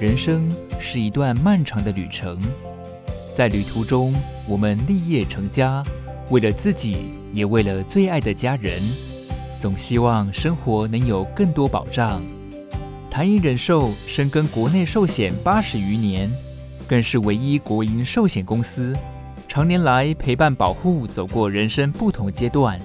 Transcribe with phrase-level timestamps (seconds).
[0.00, 2.40] 人生是一段漫长的旅程，
[3.34, 4.14] 在旅途中，
[4.48, 5.84] 我们立业成家，
[6.30, 8.80] 为了自己，也为了最爱的家人，
[9.60, 12.22] 总希望生活能有更多保障。
[13.10, 16.30] 台银人寿深耕国内寿险八十余年，
[16.88, 18.96] 更是唯一国营寿险公司，
[19.46, 22.80] 常年来陪伴保护走过人生不同阶段。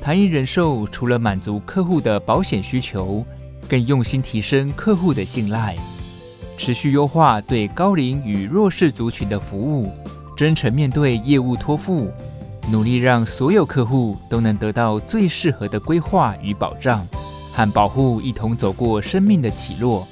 [0.00, 3.26] 台银人寿除了满足客户的保险需求，
[3.68, 5.76] 更用心提升客户的信赖。
[6.56, 9.90] 持续优化对高龄与弱势族群的服务，
[10.36, 12.10] 真诚面对业务托付，
[12.70, 17.06] 努力让所有客户都能得到最适合的规划与保障，
[17.52, 20.06] 和保护一同走过生命的起落。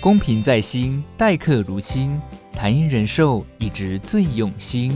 [0.00, 2.20] 公平在心，待客如亲，
[2.52, 4.92] 台银人寿一直最用心。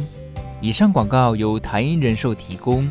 [0.61, 2.89] 以上广告由台银人寿提供。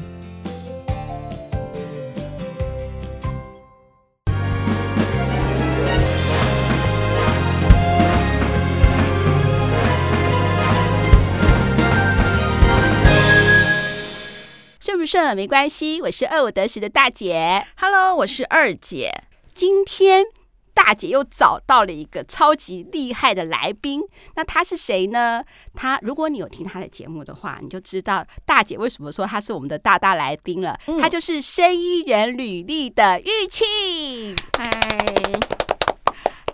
[15.05, 17.65] 这没关系，我是二五得十的大姐。
[17.77, 19.13] Hello，我是二姐。
[19.53, 20.25] 今天
[20.73, 24.01] 大姐又找到了一个超级厉害的来宾，
[24.35, 25.43] 那他是谁呢？
[25.75, 30.77] 他如果你有听他的节目的话，你就知道大姐为什么说他是我们的大大来宾了。
[30.87, 34.35] 嗯、他就是生医人履历的玉庆。
[34.57, 35.64] 嗨。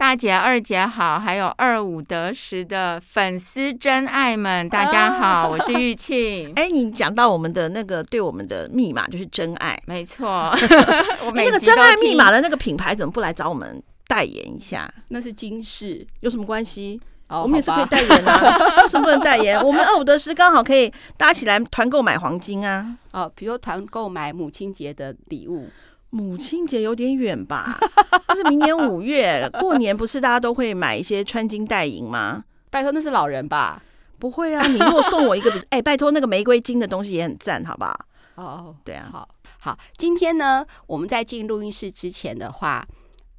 [0.01, 6.51] 大姐、二姐好，还有二五得十的粉丝真爱们，大家好，我是玉庆。
[6.57, 10.27] 哎，你讲到我们的那个对我们的密码就是真爱，没错。
[11.23, 14.91] 我那个真爱密码的那个品牌怎么不来找我们代言一下？
[15.09, 16.99] 那是金饰，有什么关系？
[17.27, 19.63] 哦、我们也是可以代言啊， 为什么不能代言？
[19.63, 22.97] 我们二五得十刚好可以搭起来团购买黄金啊。
[23.11, 25.69] 哦，比如团购买母亲节的礼物。
[26.11, 27.79] 母亲节有点远吧？
[28.29, 32.43] 就是明年五月过年，不是大家都会买一些穿金戴银吗？
[32.69, 33.81] 拜托，那是老人吧？
[34.19, 34.67] 不会啊！
[34.67, 37.99] 你如果送我一个， 哎、欸，拜托，那个玫瑰金的东西也很赞，好不好？
[38.35, 39.27] 哦，对啊，好，
[39.59, 39.77] 好。
[39.97, 42.85] 今天呢，我们在进录音室之前的话。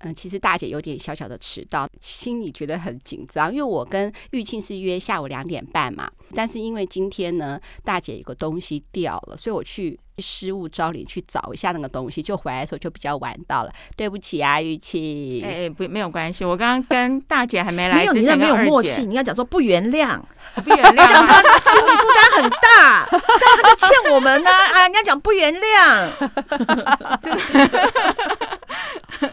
[0.02, 6.10] 嗯，其实大姐有点小小的迟到，心里觉得很紧张，因为我跟玉庆是约下午两点半嘛。
[6.34, 13.72] 但是因为今天呢，大姐有个东西掉了，所以我去失物招领去找一下那个东西，就回来的时候就比较晚到了。
[13.96, 15.44] 对不起啊，玉庆。
[15.44, 16.44] 哎哎，不，没有关系。
[16.44, 20.18] 我刚刚跟大姐还没来之前，没有，你那没有默契，你要讲说不原谅，
[20.64, 23.22] 不原谅，讲他心理负担很大，这样
[23.62, 24.88] 他就欠我们呢啊，啊！
[24.88, 26.10] 你要讲不原谅。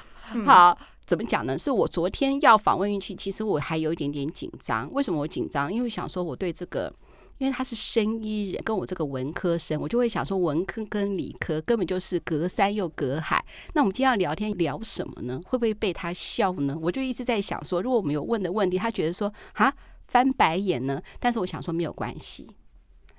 [0.46, 1.58] 好，怎么讲呢？
[1.58, 4.92] 是我昨天要访问运气，其实我还有一点点紧张。
[4.94, 5.72] 为什么我紧张？
[5.72, 6.94] 因为想说我对这个，
[7.38, 13.44] 因为他是生医人，跟我这个文科生，我就会想说文科跟理科根本就是隔山又隔海。
[13.74, 15.40] 那我们今天要聊天聊什么呢？
[15.46, 16.78] 会不会被他笑呢？
[16.82, 19.74] 我就一直在想说，如果我们有问的问题，他觉得说啊
[20.08, 21.02] 翻白眼呢？
[21.20, 22.48] 但是我想说没有关系，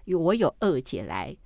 [0.04, 1.36] 有我有二姐来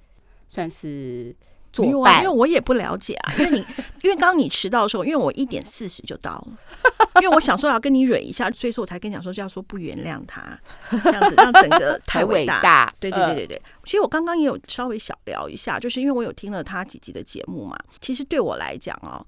[0.47, 1.37] 算是。
[1.85, 3.33] 没有啊，因为我也不了解啊。
[3.39, 3.59] 因为你，
[4.03, 10.59] 因为刚刚你迟到的时候，因为我一点四十就到了，因为我想说要跟你蕊一下，所以说我才跟你讲说就要说不原谅他，
[10.91, 12.61] 这样子让整个太伟大。
[12.63, 13.63] 大对对对对对。
[13.85, 17.79] 其实我刚刚也有稍微小聊一下，就是因为我有听了他几集的节目嘛。
[18.01, 19.25] 其实对我来讲哦。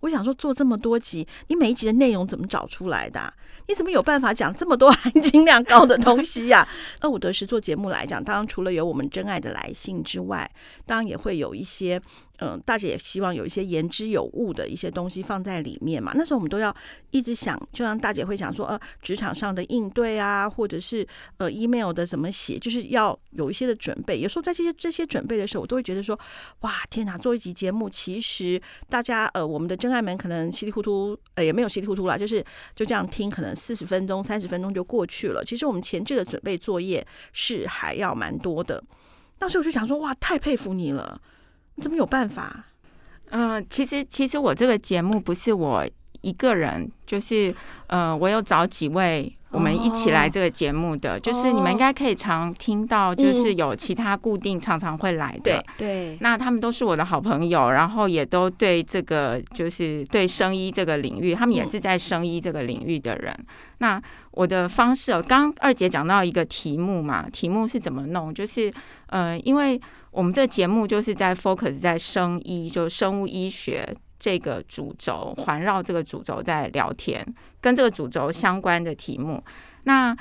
[0.00, 3.32] 我想说，做这么多集，你每一集的内容怎么找出来的？
[3.66, 6.66] 你怎么有办法讲这么多 含金量高的东西呀？
[7.02, 10.50] 那我得是做节目来讲，当然除了有我们真爱的来信之外，
[10.86, 12.00] 当然也会有一些。
[12.38, 16.12] 嗯，大姐也希望有一些言之有物的一些东西放在里面嘛。
[16.14, 16.74] 那时候我们都要
[17.10, 21.06] 一直想，就像大姐会想说，呃，职场上的应对啊，或者是
[21.36, 24.20] 呃，email 的怎么写，就是要有一些的准备。
[24.20, 26.18] 有时候在这些这些准备的时候，我都会觉得说，
[26.60, 27.18] 哇，天哪！
[27.18, 32.44] 做一集节目，其实大家呃，我们的真爱们可能稀里糊涂，呃，也没有稀里糊涂啦，就是
[32.76, 35.44] 就这样听，可能四十分钟、三十分钟就过去了。
[35.44, 38.82] 其实我们前置的准备作业是还要蛮多的。
[39.40, 41.20] 那时我就想说，哇，太佩服你了。
[41.78, 42.64] 你怎么有办法？
[43.30, 45.86] 嗯、呃，其实其实我这个节目不是我
[46.22, 47.54] 一个人，就是
[47.86, 56.18] 呃，我有找几位我们一起来这个节目的，哦、就是你们应该可以常听到，就是有其他固定常常会来的，对、嗯、对。
[56.20, 63.32] 那他们都是我的好朋友，然后也都对这个就是对生医这个领域，他们也是在生医这个领域的人。
[63.38, 63.46] 嗯、
[63.78, 64.02] 那
[64.32, 68.34] 我的方式，刚二姐讲到一个题目嘛，题目是怎么弄？
[68.34, 68.72] 就是
[69.08, 69.80] 呃，因为。
[70.10, 77.24] 我们这个节目就是在 focus 在生医，就是生物医学这个主轴，环绕这个主轴在聊天，
[77.60, 79.42] 跟这个主轴相关的题目。
[79.84, 80.16] 那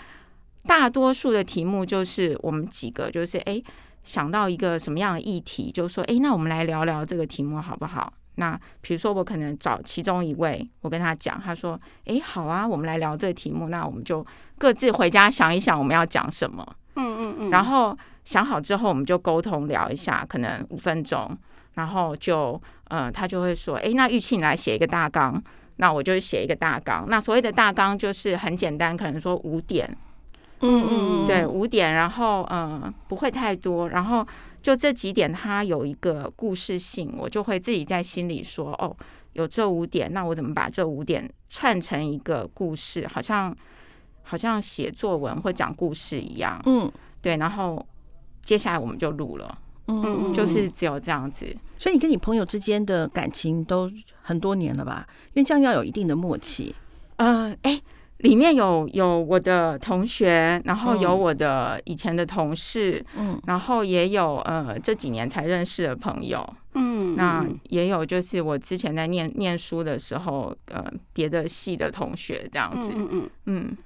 [0.66, 3.62] 大多数的题目就是我们几个就是哎
[4.04, 8.12] 想到一个什么样的议题，就说哎，那我们来聊聊这个题目好不好？
[8.40, 14.24] 那比如说我可能找其中一位，我跟他讲，他说：“哎，好啊，我们来聊这个题目。”那我们就
[14.60, 16.64] 各自回家想一想我们要讲什么。
[16.98, 17.50] 嗯嗯嗯。
[17.50, 21.30] 然后想好之后，我们就沟通聊一下，可能五分钟。
[21.76, 25.42] 然后就呃，他就会说：“哎，那玉庆你来写一个大纲。”
[25.80, 27.06] 那我就写一个大纲。
[27.08, 29.88] 那所谓的大纲就是很简单，可能说五点。
[30.62, 31.94] 嗯嗯，对，五点。
[31.94, 33.90] 然后嗯、呃，不会太多。
[33.90, 34.26] 然后
[34.64, 38.98] 就这几点，它有一个故事性，我就会自己在心里说：“哦，
[39.34, 43.08] 有这五点，那我怎么把这五点串成一个故事？
[43.08, 43.56] 好像
[44.28, 46.92] 好像写作文或讲故事一样。”嗯，
[47.22, 47.38] 对。
[47.38, 47.86] 然后
[48.44, 49.58] 接下来我们就录了。
[49.90, 51.46] 嗯嗯，就是只有这样子。
[51.78, 53.90] 所以你跟你朋友之间的感情都
[54.22, 55.08] 很多年了吧？
[55.34, 56.76] 因为这样要有一定的默契。
[57.16, 57.82] 呃，哎，
[58.18, 70.84] 里面有有我的同学，然后有我的以前的同事，嗯，然后也有呃这几年才认识的朋友，嗯，那也有就是我之前在念念书的时候，呃，
[71.14, 73.78] 别的系的同学这样子，嗯嗯嗯，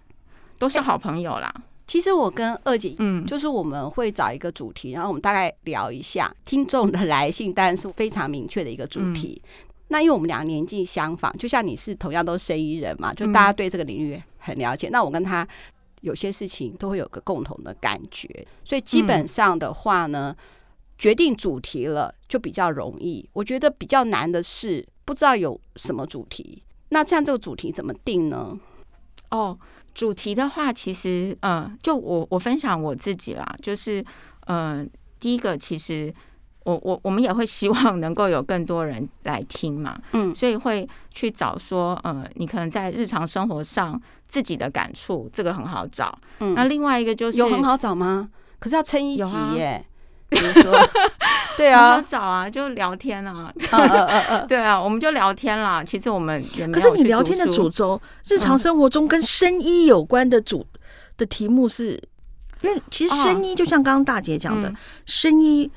[0.61, 1.51] 都是好朋友啦。
[1.87, 9.41] 其实我跟二姐，嗯，就是我们会找一个主题，然后我们大概聊一下听众的来信，当然是非常明确的一个主题。
[9.87, 14.87] 那因为我们俩年纪相仿，就像你是同样都是生意人嘛，就大家对这个领域很了解。
[14.89, 15.45] 那我跟他
[16.01, 18.29] 有些事情都会有个共同的感觉，
[18.63, 20.35] 所以基本上的话呢，
[20.95, 23.27] 决定主题了就比较容易。
[23.33, 26.61] 我觉得比较难的是不知道有什么主题。
[26.89, 28.59] 那像这个主题怎么定呢？
[29.31, 29.57] 哦。
[29.93, 34.01] 主题的话，其实，嗯、呃，就我我分享我自己啦，就是，
[34.47, 34.87] 嗯、呃，
[35.19, 36.13] 第一个，其实
[36.63, 48.29] 我我我们也会希望能够有更多人来听嘛，嗯，所以会去找说，呃，你可能在日常生活上自己的感触，这个很好找，嗯，那另外一个就是有很好找吗？
[48.59, 49.85] 可是要撑一集耶。
[50.31, 50.89] 比如说，
[51.57, 53.53] 对啊，找啊，就聊天啊，
[54.47, 55.83] 对啊，我们就聊天啦。
[55.83, 60.65] 其实我们也没有，可是你聊天的主轴，日常生活中跟生医有关的主
[61.17, 62.01] 的题目是，
[62.61, 64.73] 因为其实生医就像刚刚大姐讲的，
[65.05, 65.69] 生医，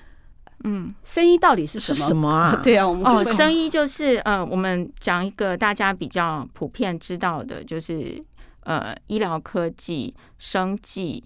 [0.62, 2.06] 嗯，生医到底是什么？
[2.06, 2.60] 什么啊？
[2.62, 8.24] 对啊，我们哦，生医就是呃，我们讲一个大家比较普遍知道的，就是
[8.60, 11.24] 呃，医疗科技、生技。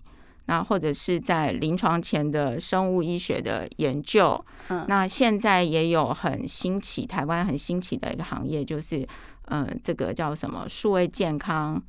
[0.48, 9.06] 那或者是在临床前的生物医学的研究，嗯，那现在也有很新奇，台湾很新奇的一个行业，就是
[9.48, 11.80] 嗯，这个叫什么数位健康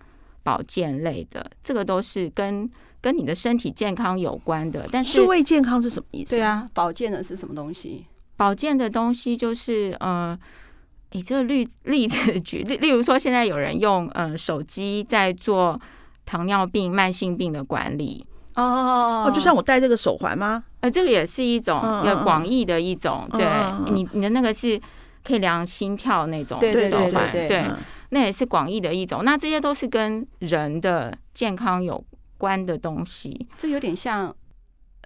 [0.43, 2.69] 保健类的，这个都是跟
[2.99, 4.85] 跟你的身体健康有关的。
[4.91, 6.31] 但是数位健康是什么意思？
[6.31, 8.07] 对啊，保健的是什么东西？
[8.35, 10.37] 保健的东西就是嗯，
[11.13, 15.79] 你这个例例子举例，例如说现在有人用嗯手机在做
[16.25, 18.25] 糖尿病慢性病的管理。
[18.59, 20.63] 哦哦，就像我戴这个手环吗？
[20.81, 23.45] 呃，这个也是一种一个广义的一种，对
[23.91, 24.79] 你你的那个是
[25.23, 27.65] 可以量心跳那种手环，对，
[28.09, 29.23] 那也是广义的一种。
[29.23, 32.03] 那这些都是跟人的健康有
[32.37, 33.47] 关的东西。
[33.57, 34.33] 这有点像，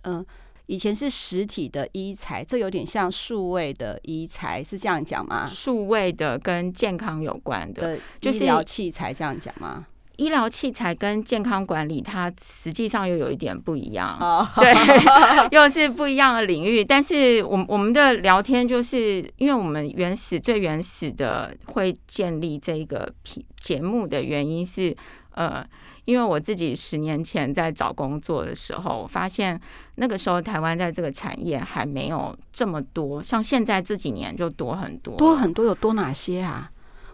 [0.04, 0.26] 嗯，
[0.68, 5.46] 以前是实体的医材，这有点像数位的医材，是这样讲吗？
[5.46, 9.88] 数位的跟健康有关的，就是医疗器材，这样讲吗？
[10.18, 14.18] 医疗器材跟健康管理，它实际上又有一点不一样，
[14.56, 14.72] 对，
[15.52, 16.84] 又是不一样的领域。
[16.86, 23.12] 但是，我我们的聊天就是，因为我们原始最原始的会建立这个
[23.60, 24.96] 节目的原因是，
[25.32, 25.66] 呃，
[26.06, 29.60] 因为我自己十年前在找工作的时候，发现
[29.96, 36.70] 那个时候台湾在这个产业还没有这么多，像现在这几年就多很多，多很多，有多哪些啊？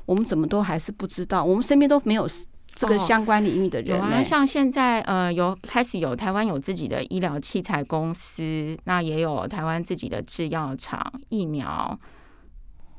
[0.06, 2.27] 我们怎么都还是不知道，我们身边都没有。
[2.76, 11.98] 这个相关领域的人、欸哦，有啊，像现在呃，有开始有台湾有自己的医疗器材公司，那也有台湾自己的制药厂、疫苗。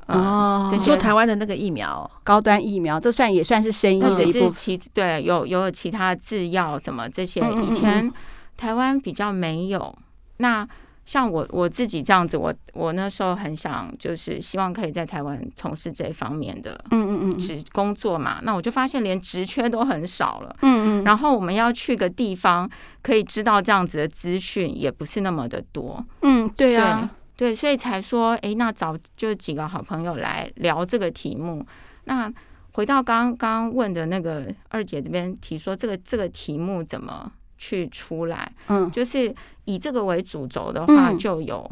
[0.06, 4.80] 哦，你说台湾的那个疫苗，高端疫苗，这算也算是生意的一部分。
[4.92, 8.12] 对，有有其他制药什么这些，以前
[8.56, 9.96] 台湾比较没有。
[10.38, 10.66] 那
[11.10, 18.38] 像我我自己这样子，我我那时候很想，就是希望可以在台湾从事这方面的，嗯嗯嗯，职工作嘛。
[18.44, 21.04] 那我就发现连职缺都很少了，嗯嗯。
[21.04, 22.70] 然后我们要去个地方，
[23.02, 26.00] 可以知道这样子的资讯，也不是那么的多。
[26.22, 31.66] 嗯，对啊，对，对，所以才说，哎，那找就几个好朋友来聊这个题目。
[32.04, 32.32] 那
[32.74, 37.32] 回到刚刚问的那个二姐这边提说，这个这个题目怎么？
[37.60, 39.32] 去出来，嗯，就是
[39.66, 41.70] 以这个为主轴的话，就有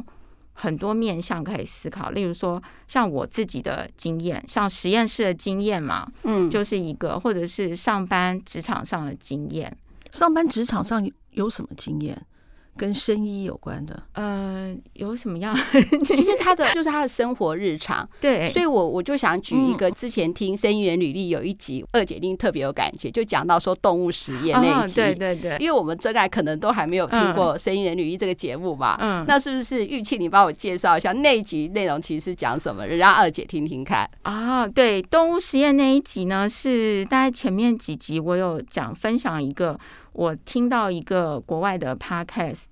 [0.52, 2.10] 很多面向可以思考。
[2.10, 9.74] 例如说，像我自己的经验，像实验室的经验嘛，嗯，就是一个，或者是上班职场上的经验。
[10.12, 12.20] 上班职场上有什么经验？
[12.78, 15.54] 跟生医有关的，呃，有什么样？
[16.04, 34.66] 其实 他的就是他的生活日常，对，所以我我就想举一个，之前听生医人履历有一集，二姐一定特别有感觉，就讲到说动物实验那一集，对对对，因为我们真爱可能都还没有听过生医人履历这个节目吧，嗯，那是不是玉庆你帮我介绍一下那一集内容其实是讲什么，让二姐听听看啊？
[34.68, 39.78] 对，动物实验那一集呢，是大概前面几集我有讲分享一个。
[40.18, 42.64] 我听到一个国外的 podcast，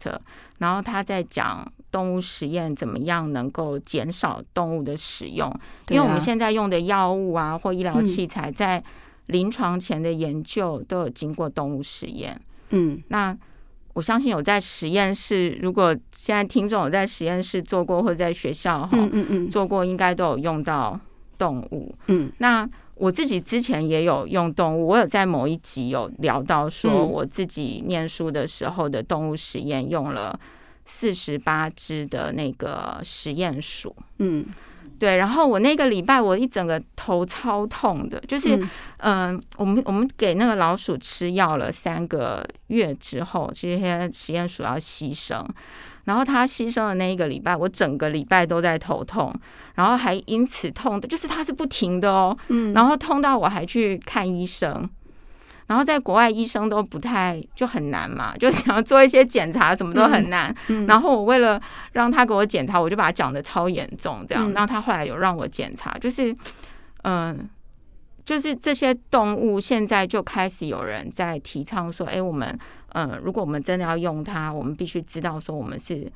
[0.59, 5.49] 然后他在讲动物实验怎么样能够减少动物的使用，
[5.89, 8.83] 因为我们现在用的药物啊或医疗器材，在
[9.27, 12.37] 临床前的研究都有经过动物实验。
[12.71, 13.39] 嗯，那
[13.93, 20.99] 我相信有在实验室，如果现在听众有在实验室做过或者在学校哈，嗯嗯嗯，做过，应该都有用到
[21.39, 21.95] 动物。
[22.09, 22.69] 嗯，那。
[22.97, 30.39] 我自己之前也有用动物，我有在某一集有聊到说，我自己念书的时候的动物实验用了
[30.87, 34.47] 四十八只的那个实验鼠，嗯，
[34.99, 38.59] 对，然后我那个礼拜我一整个头超痛的，就是，
[38.99, 45.45] 嗯，我们我们给那个老鼠吃药了三个月之后，这些实验鼠要牺牲。
[46.07, 49.35] 然后他牺牲的那一个礼拜，我整个礼拜都在头痛，
[49.75, 54.89] 然后还因此痛的，就是他是不停的哦，嗯，然后痛到我还去看医生，
[55.67, 60.55] 然后在国外医生都不太就很难嘛， 就想要做一些检查，什么都很难。
[60.69, 61.61] 嗯，然后我为了
[61.93, 64.53] 让他给我检查，我就把他讲的超严重，这样。
[64.53, 66.33] 然后他后来有让我检查，就是
[67.03, 67.51] 嗯，
[68.25, 72.57] 就是这些动物现在就开始有人在提倡说，哎，我们。
[72.99, 76.11] 嗯，如果我们真的要用它，我们必须知道说我们是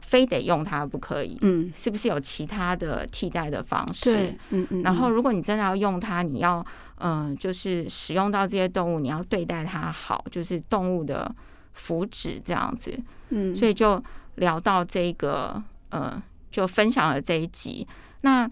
[0.00, 1.38] 非得用它不可以。
[1.42, 4.36] 嗯，是不是有其他的替代的方式？
[4.50, 4.82] 嗯嗯。
[4.82, 6.64] 然后，如果你真的要用它，你要
[6.98, 11.32] 嗯，就是使用到这些动物，你要对待它好，就是动物的
[11.72, 12.98] 福祉这样子。
[13.28, 14.02] 嗯，所以就
[14.34, 15.62] 聊到这个，
[15.92, 17.86] 嗯，就分享了这一集。
[18.22, 18.50] 那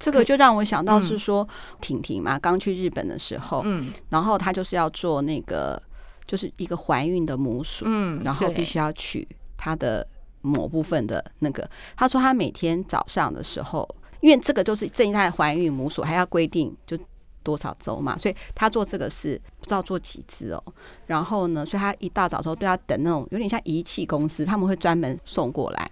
[0.00, 1.46] 这个就让我想到是说，
[1.80, 5.80] 婷婷嘛，刚去日本的时候，嗯，然后她就是要做那个。
[6.26, 9.26] 就是一个怀孕的母鼠，嗯，然后必须要取
[9.56, 10.06] 它的
[10.40, 11.68] 某部分的那个。
[11.96, 13.88] 他说他每天早上的时候，
[14.20, 16.96] 因为这个就是正在怀孕母鼠，还要规定就
[17.42, 20.64] 多少周嘛，所以他做这个是不知道做几只哦。
[21.06, 25.90] 然后呢，所以他一大早时候都要等那种有点像仪器公司，他们会专门送过来。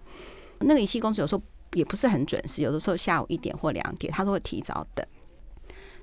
[0.60, 1.42] 那个仪器公司有时候
[1.74, 5.04] 也不是很准时，有的时候下午一点或两点，他都会提早等。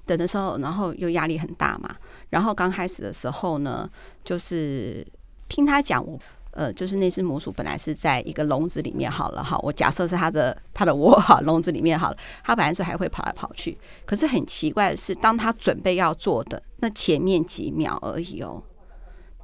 [0.09, 1.95] 等的时候，然后又压力很大嘛。
[2.31, 3.87] 然后刚开始的时候呢，
[4.23, 5.05] 就是
[5.47, 6.19] 听他讲，我
[6.51, 9.55] 呃，就是那只母鼠本来是在一个笼子里面好了哈。
[9.59, 12.17] 我假设是它的它的窝哈，笼子里面好了。
[12.43, 18.63] 它本来是还会跑来跑去，可是很奇怪的是，当它准备要做的那前面几秒而已哦，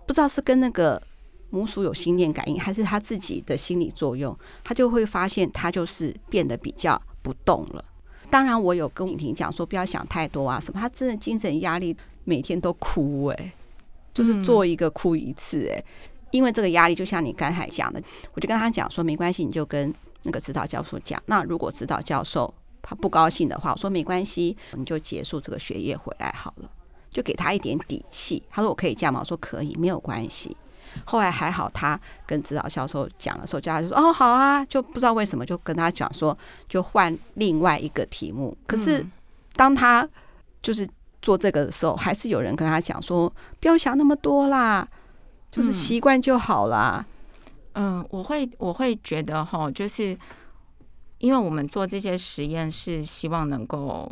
[0.08, 1.00] 不知道是跟那个
[1.52, 7.86] 母鼠有心电感应，还是它自己的心理作用，它就会发现它就是变得比较不动了。
[8.30, 10.80] 当然，我有跟婷婷讲说不要想太多啊，什么？
[10.80, 13.54] 他真的精神压力，每天都哭哎、欸，
[14.14, 15.86] 就是做一个哭一次哎、欸，
[16.32, 18.02] 因为这个压力，就像你刚才讲的，
[18.34, 21.22] 我就跟他讲说没关系，你就跟那个指导教授讲。
[21.28, 26.70] 那如果指导教授他不高兴的话，我说没关系，你就结束这个学业回来好了，
[27.10, 28.44] 就给他一点底气。
[28.50, 29.22] 他说我可以这样吗？
[29.22, 30.56] 我说可以，没有关系。
[31.04, 36.38] 后来还好，他跟指导教授讲的时候，教授就说：“哦，好啊。”就不知道为什么就跟他讲说，
[36.68, 38.58] 就换另外一个题目。
[38.66, 39.06] 可是
[39.54, 40.08] 当他
[40.62, 40.88] 就是
[41.22, 44.88] 做这个的时候，还是有人跟他讲说：“不要想那么多啦，
[45.52, 47.06] 就是习惯就好啦。”
[47.74, 50.18] 嗯，我会我会觉得哈，就是
[51.18, 54.10] 因为我们做这些实验是希望能够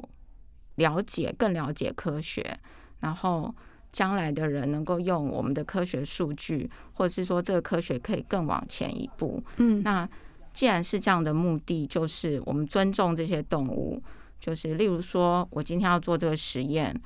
[0.76, 2.60] 了解更了解科学，
[3.00, 3.54] 然后。
[3.94, 9.42] 将来的人能够用我们的科学数据，或者是说这个科学可以更往前一步。
[9.58, 10.10] 嗯，那
[10.52, 14.02] 既然是这样的目的，就是我们尊重这些动物，
[14.40, 17.00] 就是例如说我今天要做这个实验，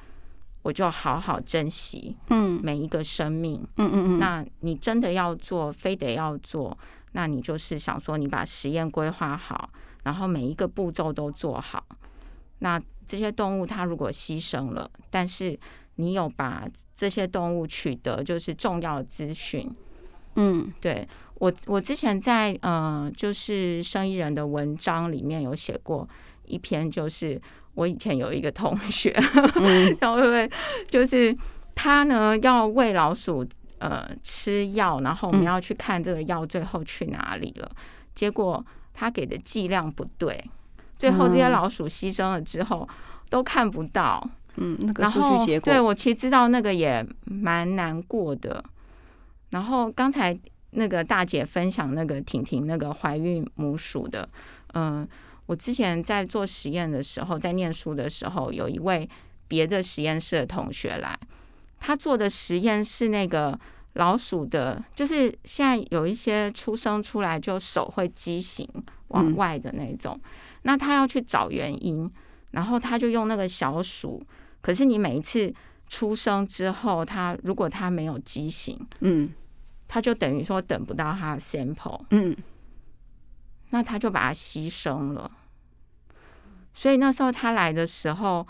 [0.64, 3.62] 我就好好珍惜嗯每一个生命。
[3.76, 4.20] 嗯嗯嗯。
[4.20, 6.78] 那你真的要做，非得要做，
[7.12, 9.70] 那你就是想说你把实验规划好，
[10.04, 11.86] 然后每一个步骤都做好。
[12.60, 15.58] 那这些动物它如果牺牲了，但是
[15.98, 19.70] 你有把这些动物取得就是重要的资讯，
[20.36, 26.08] 嗯，对我我之前在呃就是生意人的文章里面有写过
[26.46, 27.40] 一篇，就是
[27.74, 29.12] 我以前有一个同学，
[29.56, 30.50] 嗯， 然后因为
[30.88, 31.36] 就是
[31.76, 33.46] 他呢要喂老鼠
[33.80, 37.72] 呃吃药，然后我们要去看这个药最后去哪里了，
[38.14, 38.64] 结果
[38.94, 40.44] 他给的剂量不对，
[40.98, 42.88] 最后这些老鼠牺牲了之后
[43.30, 44.28] 都看不到。
[44.58, 48.64] 嗯，那个数据结果，对，我其实知道那个也蛮难过的。
[49.52, 50.38] 然后刚才
[50.72, 54.28] 那个大姐分享那个婷婷那个怀孕母鼠的，
[54.74, 55.08] 嗯、呃，
[55.46, 59.10] 我之前在做实验的时候，在念书的时候，有一位
[59.48, 61.18] 别的实验室的同学来，
[61.80, 63.58] 他做的实验是那个
[63.94, 68.68] 老鼠的，就是现在有一些出生出来就手会畸形
[69.10, 70.30] 往外的那种，嗯、
[70.64, 72.12] 那他要去找原因，
[72.52, 74.22] 然后他就用那个小鼠，
[74.68, 75.54] 可是你每一次
[75.88, 79.34] 出生之后，他如果他没有畸形，嗯。
[79.88, 82.36] 他就等于说等不到他的 sample，嗯，
[83.70, 85.32] 那他就把它牺牲了。
[86.74, 88.46] 所以那时候他来的时候，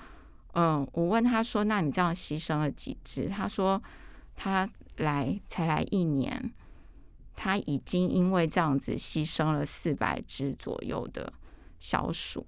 [0.53, 3.79] 嗯，我问他说：“那你这样牺牲了几只？”他说
[4.35, 6.51] ：“他来才来一年，
[7.35, 11.31] 他已经因为这样子牺牲了四百只左右的
[11.79, 12.43] 小鼠。”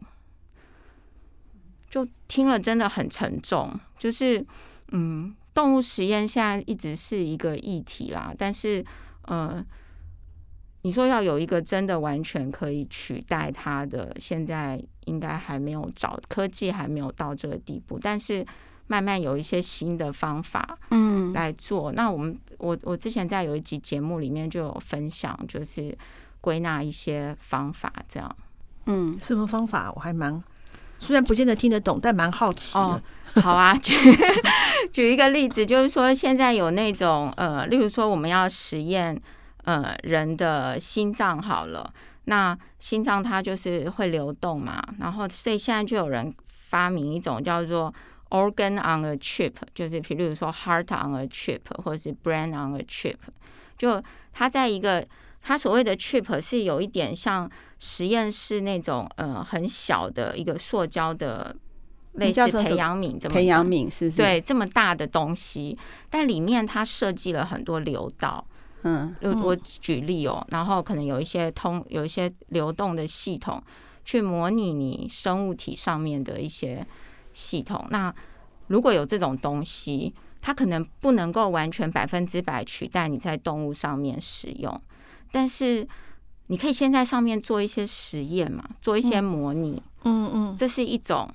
[1.89, 4.45] 就听了真的很沉重，就是
[4.91, 5.35] 嗯。
[5.51, 8.85] 动物实验现在一直是一个议题啦，但是，
[9.23, 9.61] 呃，
[10.83, 17.99] 你说要有一个真的完全可以取代它的，现在应该还没有找，科技还没有到这个地步。
[17.99, 18.45] 但是
[18.87, 21.91] 慢慢有一些新的方法，嗯，来做。
[21.91, 25.97] 嗯、那我们，我我之前在有一集节目里面就有分享，就是
[26.39, 28.37] 归纳一些方法，这样。
[28.85, 29.91] 嗯，什么方法？
[29.93, 30.41] 我还蛮。
[30.99, 32.79] 虽然不见得听得懂，但蛮好奇的。
[32.79, 33.01] 哦，
[33.41, 33.95] 好啊， 举
[34.91, 39.19] 举一个例子，就是说现在有那种呃，例如说我们要实验
[39.63, 41.91] 呃人的心脏好了，
[42.25, 46.33] 那心脏它就是会流动嘛，然后所以现在就有人
[46.69, 47.93] 发明一种叫做
[48.29, 53.15] organ on a chip，就是比如说 heart on a chip 或是 brain on a chip，
[53.77, 54.03] 就
[54.33, 55.05] 它在一个。
[55.49, 61.55] 它所谓的 chip 是有一点像实验室那种呃很小的一个塑胶的
[62.13, 64.17] 类似培养皿，这么培养皿是不是？
[64.17, 65.75] 对，这么大的东西，
[66.07, 68.45] 但里面它设计了很多流道。
[68.83, 73.59] 嗯，我我举例哦，然后可能有一些通有一些流动的系统，
[74.05, 76.85] 去模拟你生物体上面的一些
[77.33, 77.87] 系统。
[77.89, 78.13] 那
[78.67, 84.79] 如果有这种东西，它可能不能够完全百分之百取代你在动物上面使用。
[85.31, 85.87] 但是
[86.47, 91.29] 你可以先在上面做一些实验嘛，做一些模拟，嗯嗯，这是一种。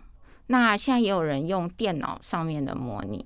[0.48, 3.24] 那现在也有人用电脑上面的模拟，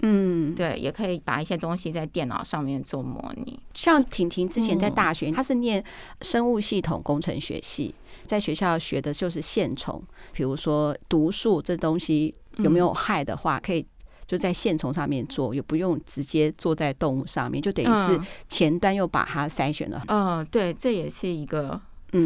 [0.00, 3.58] 嗯，对，也可以把一些东西在电脑上面做模拟。
[3.74, 5.82] 像婷婷之前在大学，她是念
[6.20, 7.94] 生物系统工程学系，
[8.24, 10.00] 在学校学的就是线虫，
[10.32, 13.86] 比如说毒素这东西有没有害的话，可以。
[14.26, 20.02] 就在线虫上面做，也不用直接坐在动物上面，就等于是前端又把它筛选了。
[20.06, 21.78] 嗯、呃，对，这也是一个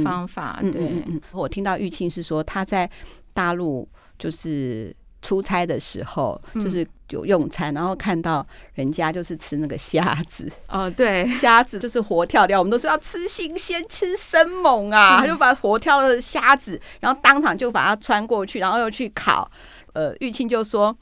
[0.05, 0.61] 方法。
[0.63, 2.89] 嗯、对、我听到玉庆是说他在
[3.33, 10.47] 大陆就是出差的时候，就是有用餐，然后看到人家就是吃那个虾子。
[10.69, 19.51] 哦、呃，对，虾子就是活跳跳，我们都说要吃新鲜、吃生猛啊，他就把活跳的虾子，然后当场就把它穿过去，然后又去烤。
[19.95, 20.97] 呃，玉庆就说。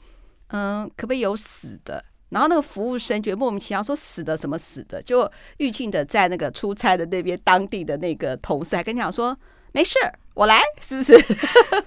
[0.47, 2.03] 嗯，可不可以有死的？
[2.29, 5.01] 然后那个服务生觉得莫名其妙，说死的什么死的？
[5.01, 9.37] 就玉庆的在那个出差的那边当地的那个同事还跟你讲说
[9.71, 9.97] 没事，
[10.33, 11.15] 我来，是不是？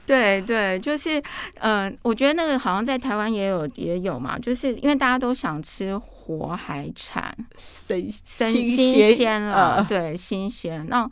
[0.07, 1.23] 对对，就是
[1.61, 11.11] 嗯，我觉得那个好像在台湾也有也有嘛，就是因为大家都想吃活海产， 生新新鲜了，对，新鲜那。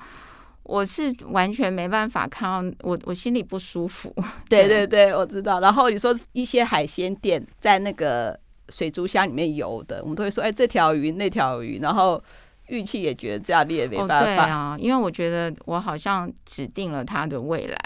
[0.66, 4.14] 我是完全没办法看到我，我心里不舒服。
[4.48, 5.60] 对对对，我知道。
[5.60, 12.20] 然后你说一些海鲜店在那个水族箱里面游的，我们都会说：“哎，这条鱼，那条鱼。”然后
[12.66, 14.20] 玉器也觉得这样，你也没办法。
[14.20, 17.78] 哦，对啊，因为我觉得我好像指定了他的未来，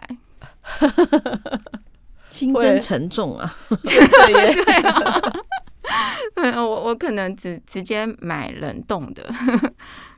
[2.32, 3.54] 心真沉重啊！
[3.68, 4.74] 对对
[6.50, 9.28] 啊，我我可能直直接买冷冻的。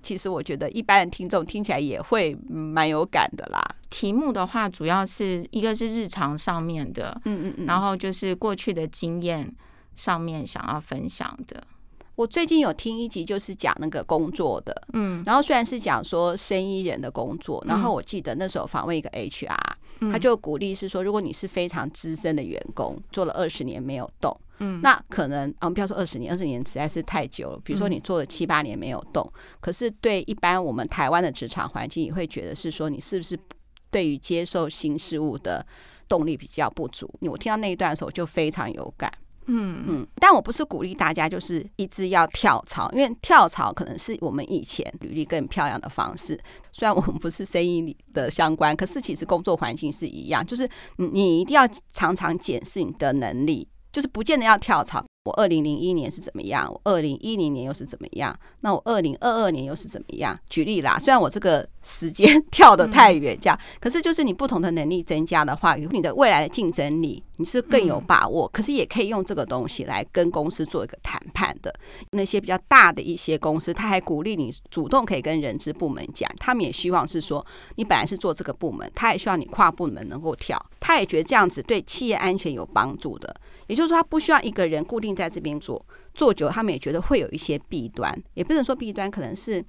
[0.03, 3.62] 其实我觉得一般的听众听起来也会蛮有感的啦。
[3.88, 9.51] 题目的话，主要是一个是日常上面的，嗯嗯嗯，然后就是过去的经验
[9.95, 11.62] 上面想要分享的。
[12.14, 19.57] 我最近有听一集，就是讲那个工作的，嗯，然后虽然是讲说生意人的工作，然后我记得那时候访问一个 HR，
[20.12, 24.37] 他就鼓励是说，如果你是非常资深的员工，做了二十年没有动。
[24.59, 27.61] 嗯，那可能啊，不要说二十年，二十年实在是太久了。
[27.64, 29.29] 比如说你做了七八年没有动，
[29.61, 33.37] 可是对一般我们台湾的职场环境，也会觉得是说你是不是
[33.90, 35.66] 对于接受新事物的
[36.07, 37.11] 动力比较不足？
[37.22, 39.11] 我听到那一段的时候就非常有感。
[39.47, 46.39] 嗯嗯，但我不是鼓励大家就是一直要跳槽，因为跳槽可能是我们以前履历更漂亮的方式。
[46.71, 53.69] 虽然我们不是生意的相关，可是其实工作环境是一样，就是你一定要常常检视你的能力。
[53.93, 56.69] 就是不见得要跳槽，我二零零一年是怎么样？
[56.69, 58.37] 我二零一零年又是怎么样？
[58.61, 60.37] 那我二零二二年又是怎么样？
[60.49, 68.49] 举例啦，虽然我这个时间 跳得太远，这样，可是就是你不同的能力增加的话，有你的未来的竞争力，你是更有把握。
[68.49, 71.73] 可是也可以用这个东西来跟公司做一个谈判的。
[72.11, 83.33] 那些比较大的一些公司，他还鼓励你主动可以跟人资部门讲，他们也希望是说，你本来是做这个部门，他也希望你跨部门能够跳，他也觉得这样子对企业安全有帮助的。
[83.69, 89.64] 也就是说，他不需要一个人固定在这边做，做久，他们也觉得会有一些弊端，也不能说弊端，可能是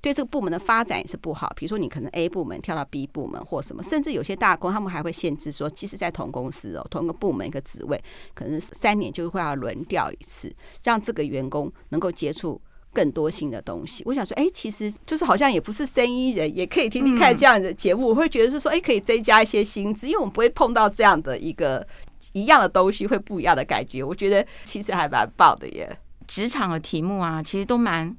[0.00, 1.52] 对这个部门的发展也是不好。
[1.56, 8.00] 比如说，你可能 A 部门跳到 B 部门或什么，甚至有些大公他们还会限制说，即使在同公司哦，同一个部门一个职位，
[8.34, 12.60] 可能三年就会要轮调一次，让这个员工能够接触
[12.92, 14.02] 更多新的东西。
[14.06, 21.86] 我想说，哎，其实就是好像也不是生意人，也可以听听看这样的节目，我会觉得是说，哎，可以增加一些薪资，因为我们不会碰到这样的一个。
[22.32, 25.98] 一样的东西会不一样的感觉，我觉得其实还蛮棒的耶。
[26.26, 28.14] 职场的题目啊，其实都蛮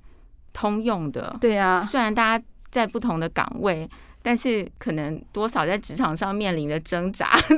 [0.51, 1.37] 通用的。
[1.39, 3.87] 对啊，虽然大家在不同的岗位，
[4.23, 7.39] 但是可能多少在职场上面临的挣扎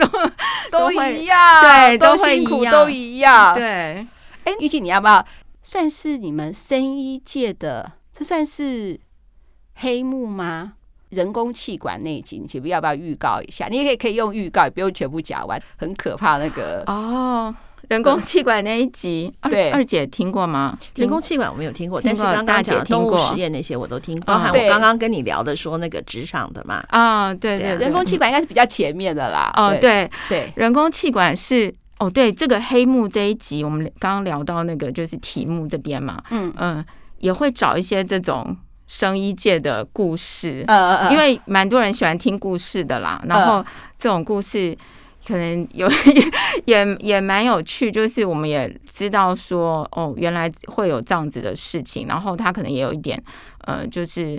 [0.72, 3.56] 都都一样，对，都辛苦都一样。
[3.56, 4.06] 对，
[4.44, 5.26] 哎，玉静，你要不要
[5.64, 7.94] 算是你们生医界的？
[8.12, 9.00] 这算是
[9.76, 10.74] 黑幕吗？
[11.10, 13.68] 人工气管那一集，你前面要不要预告一下？
[13.68, 15.62] 你也可以可以用预告，也不用全部讲完。
[15.78, 17.54] 很可怕那个 哦，
[17.90, 20.78] 人工气管那一集， 对，二姐听过吗？
[20.96, 26.82] 人工气管我没有听过，但是刚刚讲动物实验那些我都听，包含我刚刚跟你聊的说那个职场的嘛。
[26.90, 29.52] 啊，对对，人工气管应该是比较前面的啦。
[29.58, 36.86] 哦，对对，人工气管是哦，对，这个黑幕这一集，我们刚刚聊到那个就是题目这边嘛，嗯嗯，
[37.20, 38.58] 也会找一些这种。
[38.88, 43.24] 生医界的故事，呃，因为蛮多人喜欢听故事的啦。
[43.26, 43.66] 然后
[43.98, 44.78] 这种故事
[45.26, 45.90] 可能有
[46.68, 52.06] 也也蛮有趣，就是我们也知道说，哦，原来会有这样子的事情。
[52.06, 53.18] 然后他可能也有一点，
[53.60, 54.38] 呃，就是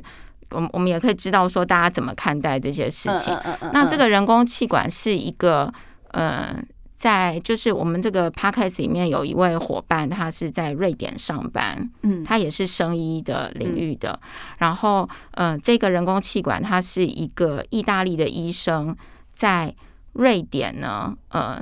[0.50, 3.34] 我我们也可以知道说，大家怎么看待这些事情。
[3.72, 5.72] 那这个人工气管是一个，
[6.10, 6.54] 呃。
[7.02, 14.20] 在就是我们这个 podcast 里面有一位伙伴，他是在瑞典上班，嗯，他也是生医的领域的。
[14.58, 18.96] 然后，呃，这个人工气管，他是一个意大利的医生，
[19.32, 19.74] 在
[20.12, 21.60] 瑞典呢，呃，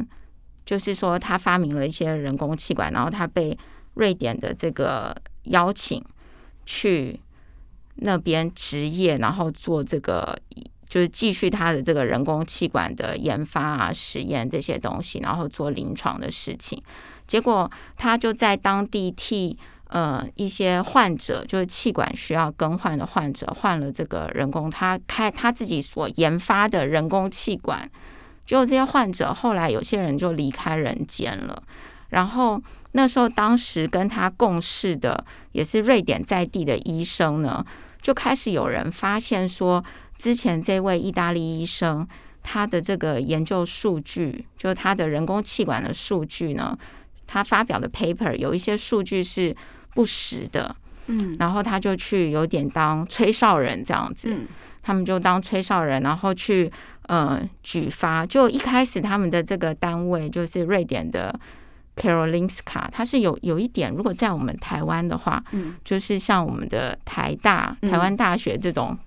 [0.67, 3.57] 就是说他发明了一些人工气管，然后他被
[3.95, 6.05] 瑞典的这个邀请
[6.67, 7.19] 去
[7.95, 10.39] 那边执业，然后做这个。
[10.91, 16.83] 就是继续他的这个人工气管的研发啊、实验这些东西，然后做临床的事情。
[17.29, 27.89] 结果他就在当地替呃一些患者，就是气管需要更换的患者换了这个人工，他开他自己所研发的人工气管。
[28.45, 31.63] 结果这些患者后来有些人就离开人间了。
[32.09, 32.61] 然后
[32.93, 37.65] 那时候当时跟他共事的也是瑞典在地的医生呢，
[38.03, 39.85] 就开始有人发现说。
[40.21, 42.07] 之前这位意大利医生，
[42.43, 46.79] 他的这个研究数据，就他的人工气管的数据呢，
[47.27, 49.57] 他发表的 paper 有一些数据是
[49.95, 54.47] 不实的，嗯，然后他就去有点当吹哨人这样子，嗯，
[54.83, 56.71] 他们就当吹哨人，然后去
[57.07, 61.41] 呃举发，就一开始他们的这个单位就是瑞典的
[61.97, 68.99] Karolinska，它是有有一点，如果在我们台湾的话，嗯，就是像我们的台大、台湾大学这种。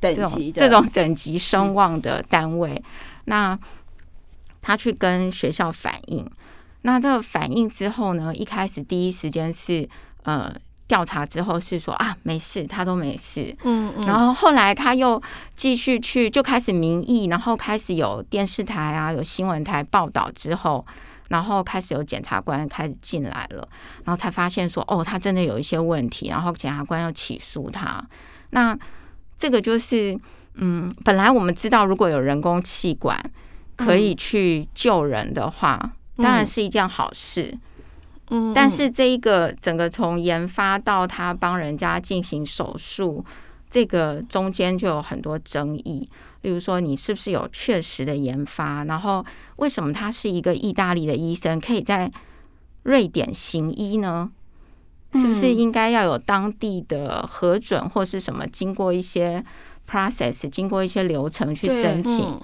[0.00, 0.60] 等级的。
[0.60, 2.82] 这种等级声望的单位，
[3.24, 3.58] 那
[4.60, 6.28] 他去跟学校反映，
[6.82, 9.88] 那这个反映之后呢，一开始第一时间是
[10.24, 10.54] 呃
[10.86, 15.22] 调查之后是说啊没事，他都没事，嗯嗯，然后后来他又
[15.56, 20.84] 继续去就开始民意，然后开始有电视台啊有新闻台报道之后，
[21.28, 23.66] 然后开始有检察官开始进来了，
[24.04, 28.04] 然后才发现说哦他真的有一些问题，然后检察官要起诉他，
[28.50, 28.76] 那。
[29.38, 30.18] 这个就是，
[30.56, 33.18] 嗯，本来我们知道，如果有人工气管
[33.76, 35.78] 可以去救人的话，
[36.16, 37.56] 嗯、当然是一件好事。
[38.30, 43.24] 嗯，但是这一个整个从研发到他帮人家进行手术，
[43.70, 46.10] 这个中间就有很多争议。
[46.42, 48.84] 例如说，你是不是有确实的研发？
[48.84, 49.24] 然后，
[49.56, 52.10] 为什么他是一个意大利的医生，可以在
[52.82, 54.30] 瑞典行医呢？
[55.14, 59.44] 是不是应该要有当地的核准或是什么，经过一些
[59.88, 62.24] process，经过一些流程去申请？
[62.24, 62.40] 嗯、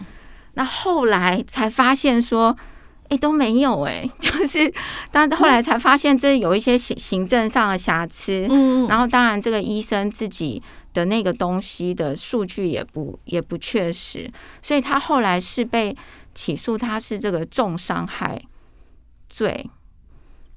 [0.54, 2.56] 那后来才发现说，
[3.04, 4.72] 哎、欸，都没有哎、欸， 就是，
[5.10, 8.46] 但后来才发现这有一些行行政上的瑕疵。
[8.48, 10.62] 嗯，然后当然这个医生自己
[10.94, 14.30] 的那个东西的数据也不也不确实，
[14.62, 15.94] 所以他后来是被
[16.34, 18.40] 起诉，他是这个重伤害
[19.28, 19.68] 罪。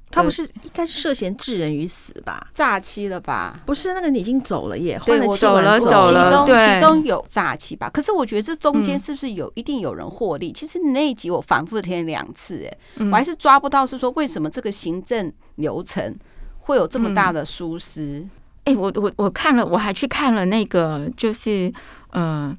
[0.10, 2.48] 他不是应该是涉嫌致人于死吧？
[2.54, 3.60] 诈欺了吧？
[3.66, 7.90] 不是，那个你已经走了耶，对，换了我走了走走了其中其中有诈欺吧？
[7.90, 10.52] 可是我觉得这中间嗯是不是有一定有人获利？
[10.52, 16.16] 其实你那一集我反复听两次，哎，嗯我还是抓不到是说为什么这个行政流程
[16.60, 18.28] 会有这么大的疏失。
[18.64, 21.72] 哎、我我我看了，我还去看了那个，就是
[22.10, 22.54] 呃，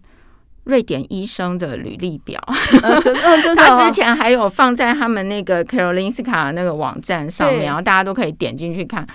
[0.68, 2.38] 瑞典医生的履历表，
[2.82, 9.06] 呃，真的真的哦，他之前还有放在他们那个 Karolinska 那个网站上面，然后大家都可以点进去看，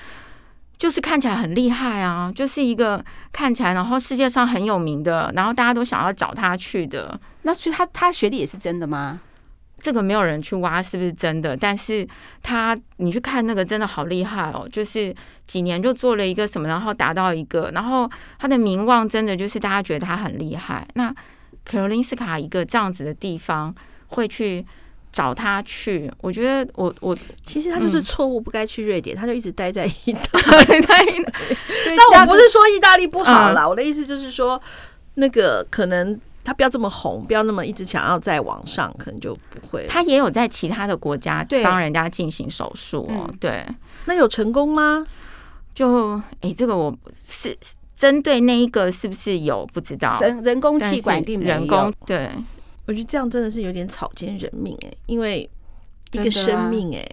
[0.77, 7.19] 就是看起来很厉害啊，就是一个看起来然后世界上很有名的，然后大家都想要找他去的。
[7.43, 9.21] 那所以他他学历也是真的吗？
[9.79, 12.07] 这个没有人去挖是不是真的，但是
[12.41, 15.13] 他你去看那个真的好厉害哦，就是
[15.45, 20.87] 几年就做了一个什么，然后达到一个，然后他的名望真的就是大家觉得他很厉害。
[20.95, 21.13] 那
[21.69, 23.73] Karolinska 一个这样子的地方
[24.08, 24.65] 会去
[25.12, 31.23] 找他去，我觉得我我其实他就是错误，不该去瑞典，他就一直待在意大利。
[31.86, 34.62] 对，但我不是说意大利不好啦，我的意思就是说，
[35.15, 36.19] 那个可能。
[36.45, 39.88] 他不要这么红，不要那么一直想要在网上，可能就不会。
[39.88, 43.65] 他也有在其他的国家帮人家进行手术哦，嗯对，
[44.08, 45.08] 那有成功吗？
[45.73, 47.58] 就哎，这个我是
[47.95, 50.13] 针对那一个是不是有不知道？
[50.19, 52.29] 人人工气管定人工对，
[52.86, 55.49] 我觉得这样真的是有点草菅人命哎、因为
[56.12, 57.08] 一个生命哎、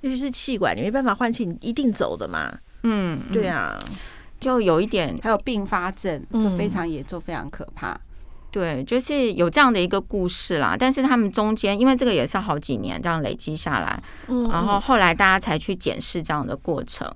[0.00, 2.56] 尤其是气管，你没办法换气，你一定走的嘛。
[2.82, 3.78] 嗯，嗯对，啊，
[4.40, 7.98] 就有一点还有并发症，嗯就非常严重，非常可怕。
[8.50, 10.74] 对，就是有这样的一个故事啦。
[10.76, 17.08] 但是他们中间，因为这个也是好几年这样累积下来，嗯，然后后来大家才去检视这样的过程。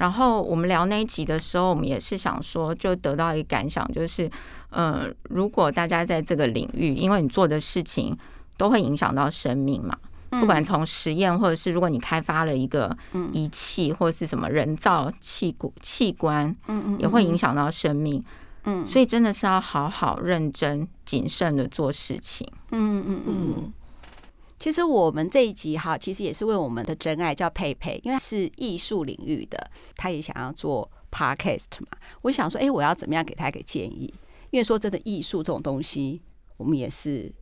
[0.00, 4.30] 然后我们聊那一集的时候，我们也是想说，就得到一个感想，就是，
[4.70, 8.16] 呃，如果大家在这个领域，因为你做的事情
[8.56, 9.94] 都会影响到生命嘛，
[10.30, 12.96] 不管从实验，或者是如果你开发了一个
[13.32, 18.24] 仪器，或者是什么人造器骨器官，嗯嗯，也会影响到生命。
[18.64, 22.50] 嗯，所以真的是要好好认真、谨慎的做事情。
[22.70, 23.72] 嗯嗯嗯嗯。
[24.60, 29.58] 其实我们这一集哈，其实也是为我们的真爱叫佩佩，因为是艺术领域的，
[29.96, 31.86] 他也想要做 podcast 嘛。
[32.20, 34.12] 我想说，哎，我要怎么样给他一个建议？
[34.50, 36.20] 因为说真的，艺术这种东西，
[36.58, 37.32] 我们也是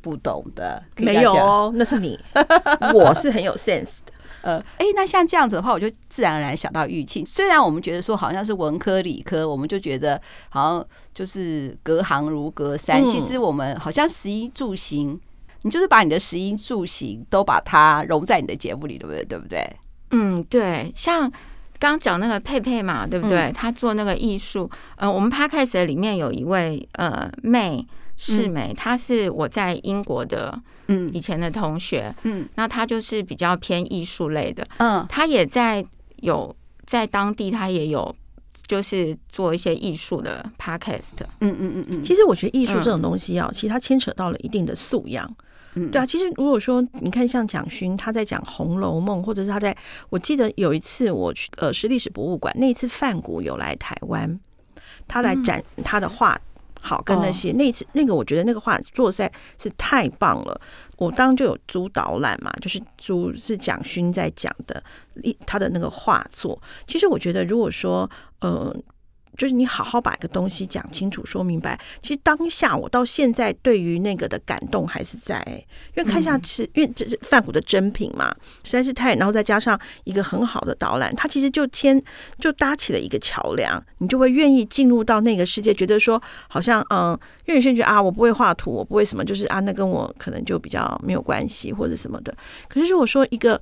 [0.00, 0.80] 不懂的。
[0.98, 2.16] 没有哦，那是你，
[2.94, 4.12] 我是很有 sense 的。
[4.42, 7.26] 呃，哎，那像这样子的话，我就自然而然想到玉庆。
[7.26, 13.04] 虽然我们觉得说好像是文科理科，我们就觉得好像就是隔行如隔山。
[13.04, 15.20] 嗯其实我们好像食衣住行，
[15.62, 19.24] 你就是把你的食衣住行都把它融在你的节目里，对不对？
[19.24, 19.76] 对不对？
[20.10, 21.30] 嗯，对，像
[21.78, 23.38] 刚刚讲那个佩佩嘛，对不对？
[23.38, 35.84] 嗯他做那个艺术，呃，我们 podcast 里面有一位呃妹世美，她是我在英国的嗯以前的同学，嗯那她就是比较偏艺术类的，嗯她也在
[36.16, 36.54] 有
[36.86, 38.12] 在当地，她也有
[38.66, 41.20] 就是做一些艺术的 podcast。
[41.40, 45.32] 嗯嗯嗯嗯，其实我觉得艺术这种东西啊，其实它牵扯到了一定的素养。
[45.78, 49.76] 嗯对啊，其实如果说你看像蒋勋他在讲《红楼梦》，或者是他在
[50.10, 54.38] 我记得有一次我去呃是历史博物馆，那一次范谷有来台湾，
[55.06, 56.40] 他来展他的画。
[56.80, 60.60] 好，跟那些、哦那一次那个，我觉得那个画做实在是太棒了。
[60.96, 64.80] 我当就有租导览嘛，就是租是蒋勋在讲的，
[65.24, 66.56] 一他的那个画作。
[66.86, 68.08] 其实我觉得，如果说
[68.40, 68.74] 呃。
[69.36, 71.78] 就是你好好把一个东西讲清楚、说明白。
[72.02, 82.02] 其实当下我到现在对于那个的感动还是在、欸，因为看下去，因为这是范谷的珍品嘛，实在是太，然后再加上一个很好的导览，它其实就牵
[82.38, 87.12] 就搭起了一个桥梁，你就会愿意进入到那个世界，觉得说好像嗯，
[87.46, 92.34] 因为有些人觉得啊，我不会画图，我不会什么，就是啊，那跟我可能就比较没有关系或者什么的。
[92.68, 93.60] 可是如果说一个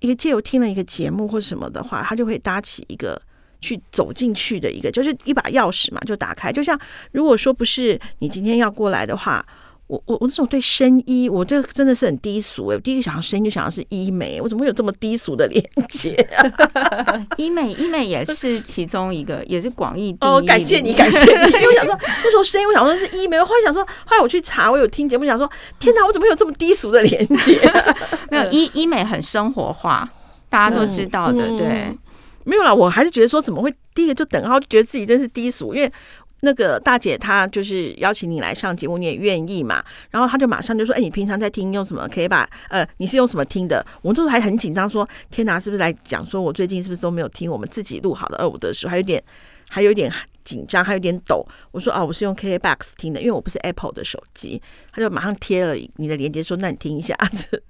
[0.00, 3.20] 一个借由听了一个节目或什么的话，他就会搭起一个。
[3.60, 6.52] 去走进去的一个，就是一把钥匙嘛，就打开。
[6.52, 6.78] 就像
[7.12, 9.44] 如果说不是你今天要过来的话，
[9.88, 12.74] 我我我这种对声医，我这真的是很低俗哎、欸。
[12.74, 17.26] 我第一个想到声音就想到是医美，我怎么会有这么低俗的连接、 啊？
[17.36, 20.16] 医美医美也是其中一个，也是广义。
[20.20, 21.52] 哦，感谢你，感谢你。
[21.52, 27.96] 因为我想说那时候声音，我想说是医美，后来想说，后来我去查，我有听节目，想说天哪，我怎么有这么低俗的连接、啊？
[28.28, 30.08] 没有医医美很生活化，
[30.48, 31.98] 大家都知道的，嗯、对。
[32.46, 35.92] 没有啦，我还是觉得说怎么会第一个就等号，就觉得自己真是低俗，因为
[36.40, 42.08] 那个大姐她就是邀请你来上节目，你也愿意嘛，然后她就马上就说：“哎，你平常在听用什么？
[42.08, 48.86] 可以把呃，你是用什么听的？”我那时候还很紧张，说：“天哪，是不是来讲说我最近是不是都没有听我们自己录好的二五得十？
[48.86, 49.20] 还有点
[49.68, 50.12] 还有点
[50.46, 51.44] 紧张，还有点抖。
[51.72, 54.62] 我说啊，我是用 KKBOX 听的，因为我不是 Apple 的手机。
[54.92, 57.14] 他就马上贴了你的链接，说那你听一下，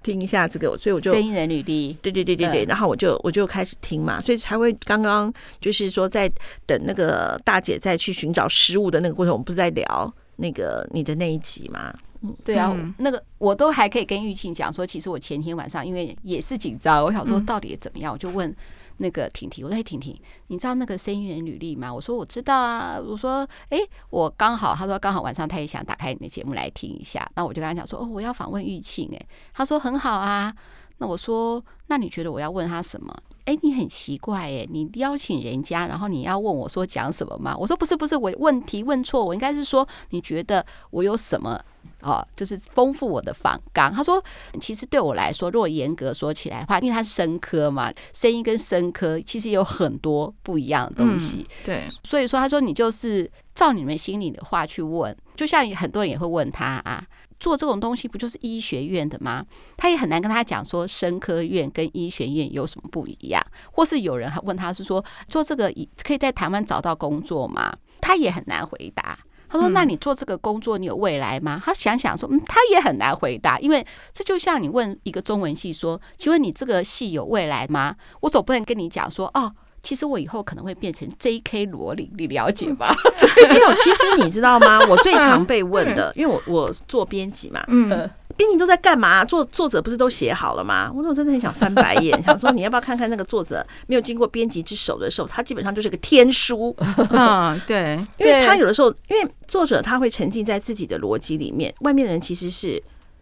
[0.03, 0.77] 听一下这个。
[0.77, 2.65] 所以我就声音人履历，对对对对对。
[2.65, 6.31] 然后我就我就开始听嘛，所以才会刚刚就是说在
[6.65, 11.93] 等那个大姐再去寻找失物的那个过程，我们不是在聊那个你的那一集吗？
[12.21, 18.55] 嗯，对啊，嗯、那个我都还可以跟玉庆讲说，其实我前天晚上因为也是紧张，我想说到底怎么样，嗯、我就问
[18.97, 20.15] 那个婷婷，我说婷婷，
[20.47, 21.93] 你知道那个声音人履历吗？
[21.93, 23.77] 我说我知道啊，我说哎，
[24.09, 30.53] 我刚好，他说刚好晚上他也想打开你的节目来听一下，那我就跟他讲说，哦，我要访问玉庆，哎，他说很好啊，
[30.97, 33.15] 那我说那你觉得我要问他什么？
[33.45, 37.55] 哎，你很奇怪哎，你邀请人家，然后你要问我说讲什么吗？
[37.57, 41.57] 我说不是不是，我问题问错，我应该是说你觉得我有什么？
[42.01, 43.91] 哦，就是丰富我的访纲。
[43.91, 44.23] 他说，
[44.59, 51.37] 其实对我来说，如果严格说起来的话，因为他是声科嘛，声音跟声科其实有很多不一样的东西。
[51.37, 57.03] 嗯、对，所以说他说你就是照你们心里的话去问，就像很多人也会问他啊，
[57.39, 59.43] 做这种东西不就是医学院的吗？
[59.75, 67.75] 他也很难跟他讲说声科院跟医学院有什么不一样，或是有人还问他是说做这个可以在台湾找到工作吗？
[67.99, 69.17] 他也很难回答。
[69.49, 81.65] 他说：“那你做这个工作，你有未来吗？”他想想说：“嗯，他也很难回答，因为这就像你问一个中文系说：‘请问你这个系有未来吗？’我总不能跟你讲说：‘哦，其实我以后可能会变成 J.K.
[81.65, 82.87] 罗琳，你了解吗？’
[83.49, 84.79] 没有，其实你知道吗？
[84.87, 89.25] 我最常被问的，因为我我做编辑嘛，嗯。”编辑都在干嘛？
[89.25, 90.91] 作作者不是都写好了吗？
[90.95, 96.75] 我说我真的很想翻白眼， 想说你要不要看看那个作者没有经过编辑之手的时候，他基本上就是个天书。
[97.09, 102.81] 嗯， 对，因为他有的时候，因为作者他会沉浸在自己的逻辑里面，外面的人其实是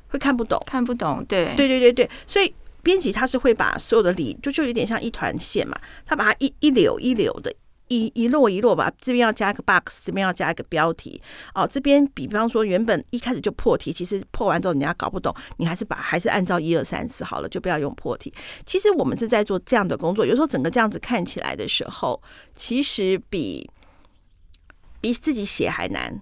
[0.09, 1.23] 会看不懂，看不懂。
[1.27, 2.09] 对，对，对，对，对。
[2.27, 7.51] 所以编辑他是会把所有的理，就就有点像一团线嘛，他把它一一绺一绺的。
[7.87, 11.21] 一一摞一摞吧，这边要加一个 box，这边要加一个标题。
[11.53, 18.33] 哦，这边比方说原本一开始就破题，其实破完之后人家搞不懂，你还是把还是按照一二三四好了，就不要用破题。
[18.65, 22.21] 其实我们是在做这样的工作，有时候整个这样子看起来的时候，
[22.55, 23.69] 其实比
[24.99, 26.19] 比自己写还难。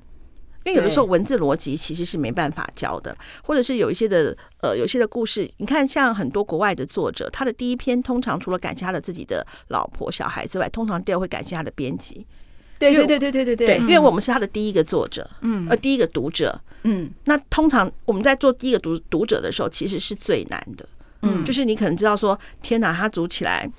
[0.66, 12.26] 因为有的时候文字逻辑其实是没办法教的，或者是有一些的呃，有些的故事，你看像很多国外的作者，他的第一篇通常除了感谢他的自己的老婆小孩之外，通常第二会感谢他的编辑。
[12.80, 20.88] 对对对对对对对，因为我们是他的第一个作者，嗯，呃，第一个读者，嗯，那通常我们在做第一个读读者的时候，其实是最难的，
[21.22, 23.70] 嗯，就是你可能知道说，天哪，他读起来。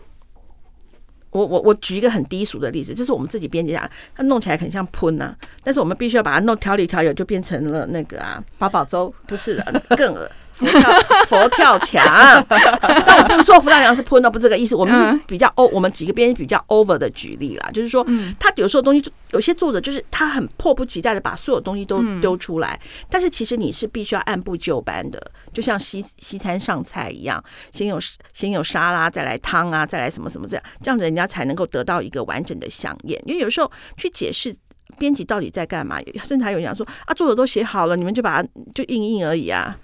[1.34, 10.30] 我我我举一个很低俗的例子，这是我们自己编辑啊，它弄起来很像喷呐，但是我们必须要把它弄调理调理，就变成了那个啊八宝粥，不是的，更恶。
[10.54, 10.92] 佛跳
[11.26, 12.04] 佛跳墙，
[12.48, 14.74] 但我不是说佛跳墙是喷的，不是这个意思。
[14.76, 18.06] 我们是比较 o，我们几个编辑比较 over 的举例啦，就是说，
[18.38, 25.20] 他有时候东西，有些作者就是他很迫不及待的把所有东西都丢出来，但是其实你是必须要按部就班的，
[25.52, 27.98] 就像西西餐上菜一样，先有
[28.32, 33.20] 先有沙拉，再来汤啊，再来什么什么这样，这样子人家才能够得到一个完整的饗宴。
[33.26, 34.54] 因为有时候去解释
[34.98, 39.76] 编辑到底在干嘛，甚至还有人讲说啊，作者都写好了，你们就把它就印印而已啊。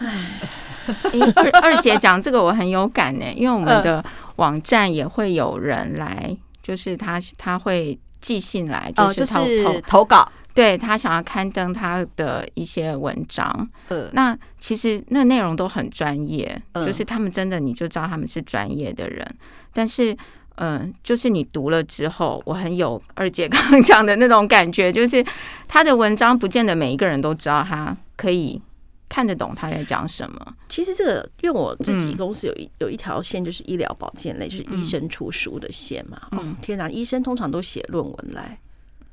[0.00, 4.04] 哎，二二姐讲这个我很有感呢，因为我们的
[4.36, 13.68] 网站也会有人来，就是他他会寄信来，就是投、就是、投稿，对他想要刊登他的一些文章。
[13.88, 19.26] 呃，那其实那内容都很专业，就是他们真的你就知道他们是专业的人。
[19.72, 20.16] 但是，
[20.56, 25.24] 嗯，就是你读了之后，我很有二姐 刚刚讲的那种感觉，就是
[25.68, 28.60] 他的文章不见得每一个人都知道他可以。
[29.10, 30.54] 看得懂他在讲什么？
[30.68, 36.16] 其实这个，因为我自己公司有一有一条线，就是医疗保健类，就是医生出书的线嘛。
[36.30, 38.60] 哦，天哪，医生通常都写论文来，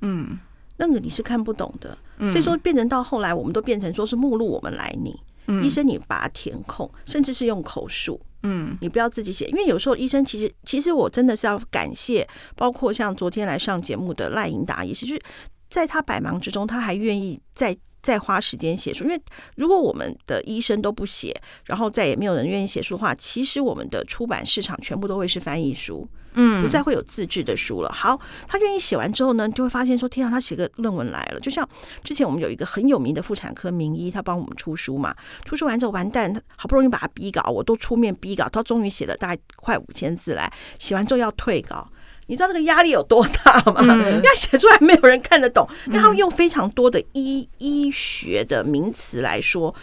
[0.01, 0.37] 嗯，
[0.77, 1.97] 那个你是看不懂的。
[2.31, 5.19] 所以说，变成到后来，我们都变成说是目录我们来拟，
[5.63, 15.21] 医生你把它填空，甚至是用口述，嗯，你不要自己写，因为有时候医生其实，其实我真的是要感谢，包括像昨天来上节目的赖盈达医师，就是
[15.67, 17.75] 在他百忙之中，他还愿意在。
[18.07, 19.21] 再花时间写书，因为
[19.57, 27.91] 如果我们的医生都不写，然后再也没有人愿意写书的话，其实我们的出版市场全部都会是翻译书，嗯，不再会有自制的书了。
[27.91, 28.17] 好，
[28.47, 31.39] 他愿意写完之后呢，就会发现说，天啊，他写个论文来了。
[31.41, 31.67] 就像
[32.01, 35.13] 之前我们有一个很有名的妇产科名医，他帮我们出书嘛，
[35.43, 41.91] 出书完之后完蛋，他好不容易把他逼稿，我都出面逼稿，他终于写了大概快五千字来，写完之后要退稿。
[42.27, 43.81] 你知道这个压力有多大吗？
[43.81, 49.73] 因为写出来没有人看得懂，那他们用非常多的医医学的名词来说，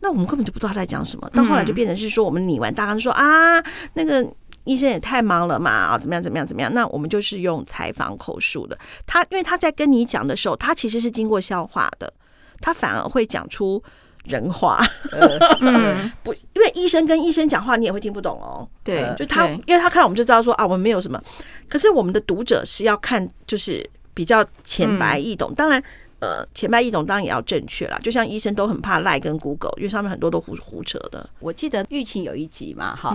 [0.00, 1.28] 那我们根本就不知道他在讲什么。
[1.30, 3.62] 到后来就变成是说，我们拟完大纲说啊，
[3.94, 4.26] 那个
[4.64, 6.72] 医生也太忙了嘛，啊，怎么样怎么样怎么样？
[6.74, 8.78] 那我们就是用采访口述的。
[9.06, 12.12] 他因为他在跟你讲的时候，他其实是经过消化的，
[12.60, 13.82] 他反而会讲出
[14.24, 14.78] 人话。
[15.62, 18.68] 嗯，不，因为医生跟医生讲话，你也会听不懂哦。
[18.82, 21.22] 对，就他，因为他看我们就知道说啊，我们没有什么。
[21.68, 25.54] 可是我们的读者是要看，就是比较浅白易懂。
[25.54, 25.82] 当然。
[26.24, 31.28] 呃，浅白易懂当然也要正确啦，就像医生都很怕赖跟 Google，因为上面很多都胡胡扯的。
[31.38, 33.10] 我记得玉琴有一集嘛，哈，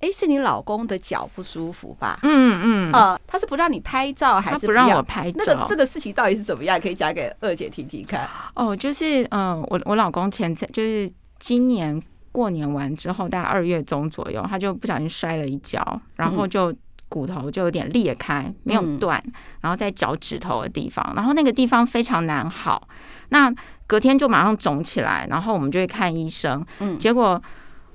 [0.00, 2.18] 哎、嗯，是你老公的脚不舒服吧？
[2.22, 5.38] 嗯嗯，呃，他是不让你拍照，还是不，不让我拍照？
[5.38, 6.78] 那个这个事情到底是怎么样？
[6.78, 8.28] 可以讲给二姐听听看。
[8.54, 11.98] 哦，就是嗯、呃，我我老公前次就是今年
[12.30, 16.70] 过年完之后，大概二月中左右，他就不小心摔了一跤，然后就。
[16.70, 16.78] 嗯
[17.10, 19.22] 骨头就有点裂开，没有断，
[19.60, 22.88] 然后在脚趾头的地方，然后那个地方非常难好。
[23.28, 23.52] 那
[23.86, 26.64] 隔天就马上肿起来，然后我们就会看医生。
[26.78, 27.42] 嗯，结果，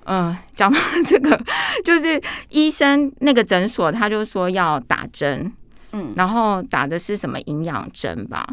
[0.04, 1.42] 嗯、呃，讲到 这个，
[1.84, 5.52] 就是医生那个诊所，他就说要打针。
[5.94, 8.46] 嗯，然后打的是什么营养针吧？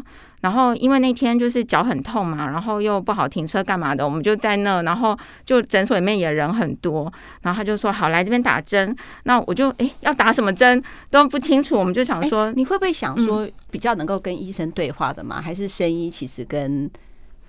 [0.43, 7.11] 然后因为那天就是脚很痛嘛，然后又不好停车干嘛的，我们就在那，然后就诊所里面也人很多，
[7.43, 8.93] 然后他就说好，来这边打针。
[9.23, 15.41] 那我就哎要打什么针都不清楚，我们就想说你会不会想说比较能够跟医生对话的嘛？
[15.41, 16.91] 还是生医其实跟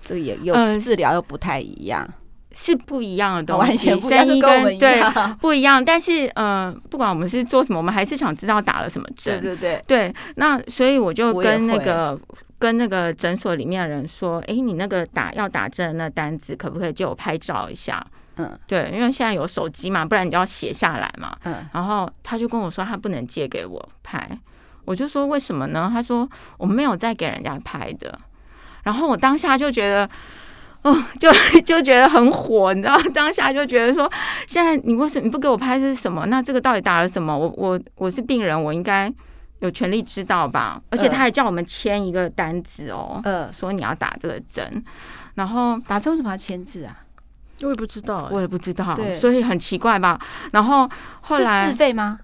[0.01, 2.07] 这个也又治疗又不太一样？
[2.57, 5.03] 是不一样的东西，完全不一样，跟对，
[5.41, 5.83] 不一样。
[5.83, 9.41] 但是，嗯、呃，不管我们是做什么，我们还是想知道打了什么针。
[9.41, 10.15] 对对对，对。
[10.35, 12.17] 那所以我就跟那个
[12.57, 18.01] 跟那个诊所里面的人说：“哎，你那个打要打针的那单子，可不可以借我拍照一下？”
[18.37, 21.35] 嗯，对，因为现在有手机嘛，不然你就要写下来嘛。
[21.43, 21.57] 嗯。
[21.73, 24.29] 然后他就跟我说，他不能借给我拍。
[24.85, 25.89] 我就说为什么呢？
[25.93, 28.17] 他说我没有在给人家拍的。
[28.83, 30.09] 然后我当下就觉得。
[30.85, 31.31] 哦，就
[31.65, 34.09] 就觉得很火，你知道， 当下就觉得说，
[34.45, 36.27] 现在你为什么你不给我拍是什么？
[36.27, 37.35] 那这个到底打了什么？
[37.35, 39.11] 我我我是病人，我应该
[39.61, 40.79] 有权利知道吧？
[40.91, 44.83] 而且他还叫我们签一个单子哦，呃，说你要打这个针，
[45.33, 46.95] 然后打针为什么要签字啊？
[47.63, 50.19] 我也不知道，我也不知道，所以很奇怪吧？
[50.51, 50.87] 然后
[51.21, 52.19] 后来是自费吗？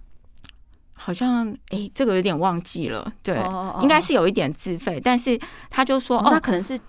[0.93, 3.41] 好像哎、欸，这个有点忘记了，对，
[3.81, 5.39] 应该是有一点自费，但是
[5.71, 6.79] 他就说，哦，那可能是。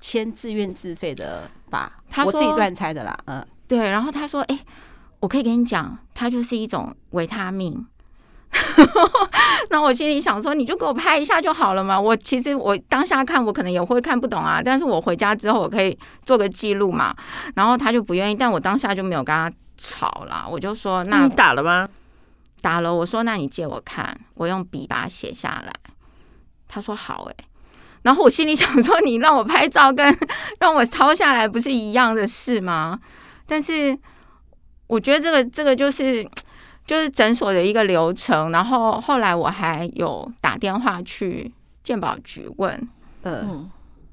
[0.00, 3.18] 签自愿自费的吧，他说我自己乱猜的啦。
[3.26, 3.90] 嗯，对。
[3.90, 4.66] 然后他说：“哎、欸，
[5.20, 7.86] 我可以跟你讲，它就是一种维他命。
[9.70, 14.62] ”那我心里想说：“你就给我拍一下就好了嘛。”我其实我当下看，我可能也会看不懂啊。
[14.64, 17.14] 但是我回家之后，我可以做个记录嘛。
[17.56, 20.46] 然后他就不愿意，但我当下就没有跟他吵啦。
[20.48, 21.88] 我就说：“那你打了吗？”
[22.60, 22.94] 打了。
[22.94, 25.72] 我说：“那你借我看，我用笔把它写下来。”
[26.68, 27.34] 他说：“好。”哎。
[28.02, 30.18] 然后我心里想说，你让我拍照跟
[30.60, 32.98] 让我抄下来不是一样的事吗？
[33.46, 33.98] 但是
[34.86, 36.28] 我觉得这个这个就是
[36.86, 38.50] 就是诊所的一个流程。
[38.50, 42.88] 然后后来我还有打电话去健保局问，
[43.22, 43.68] 呃，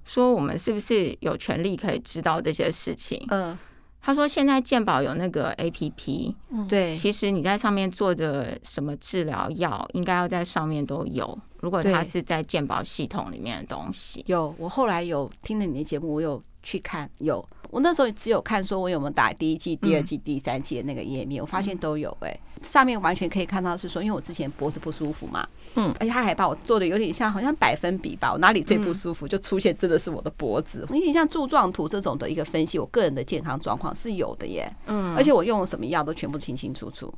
[0.05, 3.25] 说我们是不是有权利可以知道这些事情？
[3.29, 3.57] 嗯。
[4.01, 6.33] 他说：“现在健保有那个 APP，
[6.69, 11.37] 对，其实你在上面做的什么治疗药，应该要在上面都有。
[11.61, 14.53] 如果它是在健保系统里面的东西，有。
[14.57, 17.45] 我后来有听了你的节目，我有去看，有。
[17.69, 22.15] 我那时候只有看说我有没有打第一季、第二季、第三季的那个页面，我发现都有。
[22.21, 30.83] 哎，上面完全可以看到是说，因为我之前脖子不舒服嘛。”嗯，而且他还把我做的有点像，好像百分比吧，我哪里最不舒服，就出现真的是我的脖子。
[30.89, 34.67] 有点像柱状图这种的一个分析，我个人的健康状况是有的耶。
[34.87, 37.13] 嗯，而且我用了什么药都全部清清楚楚。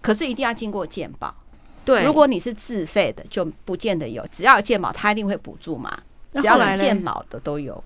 [0.00, 1.34] 可是一定要经过健保。
[1.86, 4.26] 对，如果你是自费的，就不见得有。
[4.30, 5.96] 只要有健保，他一定会补助嘛。
[6.34, 7.82] 只要是健保的都有。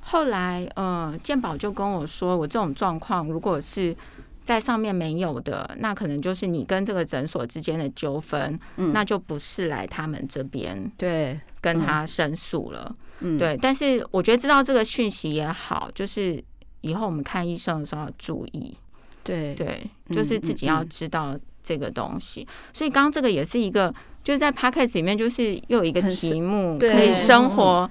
[0.00, 3.94] 后来，嗯，健保就跟我说，我这种状况如果是。
[4.42, 13.56] 在上面没有的，那可能就是你跟这个诊所之间的纠纷，嗯，那就不是来他们这边对跟他申诉了，嗯，对。
[13.60, 16.42] 但是我觉得知道这个讯息也好，就是
[16.80, 18.76] 以后我们看医生的时候要注意，
[19.22, 21.38] 对对，就是自己要知道
[21.70, 22.46] 这个东西。
[22.72, 23.94] 所以刚刚这个也是一个。
[24.22, 27.88] 就在 Podcast 里面，就是又有一个题目可以生活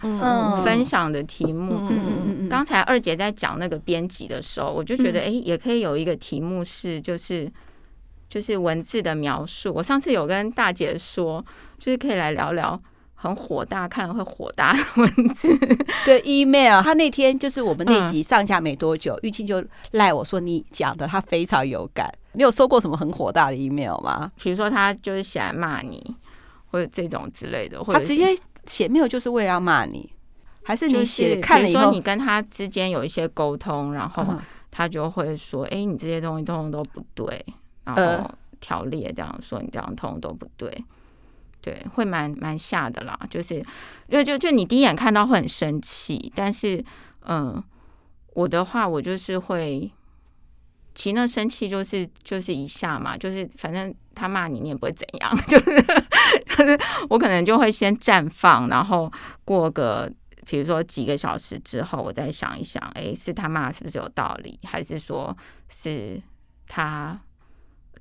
[0.63, 1.89] 分享的题目。
[2.47, 7.51] 刚才二姐在讲那个编辑的时候，我就觉得，哎，也可以有一个题目是，就是
[8.30, 9.73] 就是文字的描述。
[9.73, 11.43] 我上次有跟大姐说，
[11.80, 12.80] 就是可以来聊聊
[13.22, 15.53] 很火大，看了会火大的文字。
[16.05, 16.82] 对，email。
[16.82, 19.61] 他那天就是我们那集上架没多久，玉清就
[19.91, 22.09] 赖我说你讲的他非常有感。
[22.32, 24.32] 你有收过什么很火大的 email 吗？
[24.41, 26.15] 比如说他就是写来骂你，
[26.72, 30.09] 或者这种之类的，或者他直接写 mail 就是为了要骂你，
[30.63, 34.26] 还是你写看了以后，说你跟他之间有一些沟通，然后
[34.72, 37.45] 他就会说：“哎，你这些东西通通都不对。”
[37.84, 40.72] 然后条列，这样说你这样通通都不对，
[41.62, 43.20] 对，会蛮蛮吓的啦。
[43.30, 43.55] 就是
[44.07, 46.84] 因为就就你第一眼看到会很生气，但是
[47.26, 47.64] 嗯，
[48.34, 49.91] 我的话我就是会。
[50.95, 55.82] 其实那生气就是就是一下嘛，就是反正他骂你，你也不会怎样， 就是
[56.57, 56.78] 就是
[57.10, 59.10] 我可能就会先绽放，然后
[59.45, 60.12] 过个
[60.45, 65.34] 比如说几个小时之后，我再想一想，哎，是他骂是不是有道理，还是说
[65.70, 66.22] 是
[66.68, 67.18] 他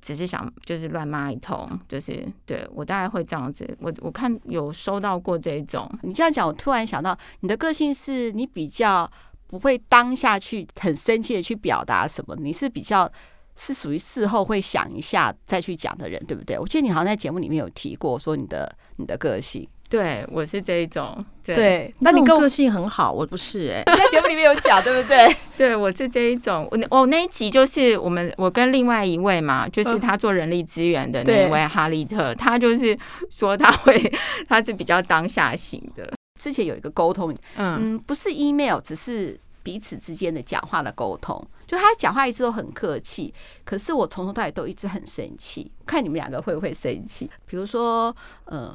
[0.00, 3.68] 只是想就是乱骂一通，就是对我大概会这样子。
[3.80, 9.10] 我我看有收到过这种，你这样讲，我突然想到，你的个性是你比较。
[9.50, 13.10] 不会当下去很生气的去表达什么，你是比较
[13.56, 16.58] 是属于事后会想一下再去讲的人，对不对？
[16.58, 21.54] 我记得你好像在节目里面有提过，说你的你的个性，对我是这一种，对。
[21.54, 25.34] 对那你跟我个性很好，我不是哎、欸， 在节目里面有讲，对不对？
[25.56, 26.68] 对，我是这一种。
[26.70, 32.96] 我我那一集就是我们我跟另外一位嘛，就是他做人力资源的那一位哈利特，他就是
[33.30, 34.12] 说他会
[34.48, 36.12] 他是比较当下型的。
[36.38, 41.44] 之前有一个沟通，嗯，不是 email，只是彼此之间的讲话的沟通。
[41.66, 43.34] 就他讲话一直都很客气，
[43.64, 45.70] 可是我从头到尾都一直很生气。
[45.84, 47.28] 看你们两个会不会生气？
[47.46, 48.14] 比如说，
[48.44, 48.74] 呃，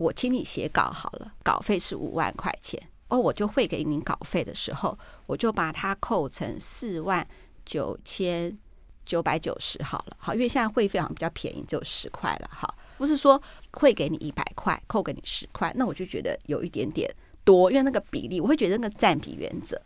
[0.00, 7.26] 我请你写稿好了，稿费是五万块钱，哦，我就汇给你稿费的时候，我就把它扣成四万
[7.66, 8.58] 九千
[9.04, 12.74] 九百九十好了，好，因为现在会费好像比较便宜，只有十块了，哈。
[12.96, 13.40] 不是说
[13.72, 19.78] 会给你一百块，扣给你十块，那我就觉得有一点点多，因为那个比例，我会觉得那个占比原则。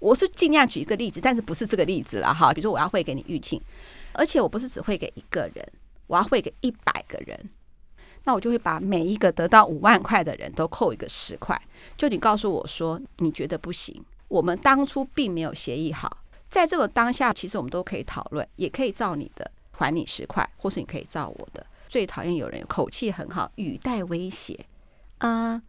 [0.00, 2.52] 我是尽量举一个例子，但是不是这个例子了哈。
[2.52, 3.62] 比如说我要汇给你预庆，
[4.14, 5.64] 而且我不是只会给一个人，
[6.08, 7.50] 我要汇给一百个人，
[8.24, 11.60] 那我就会把每一个得到五万块的人都扣一个十块。
[11.96, 16.18] 就你告诉我说你觉得不行，我们当初并没有协议好，
[16.48, 21.64] 在这个当下，其实我们都可以讨论，也可以照你的还你十块，或是你可以照我的。
[21.88, 24.58] 最讨厌有人口气很好，语带威胁。
[25.18, 25.62] 啊、嗯，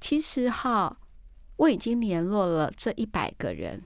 [0.00, 0.96] 其实哈，
[1.56, 3.82] 我已经联络了这一百个人，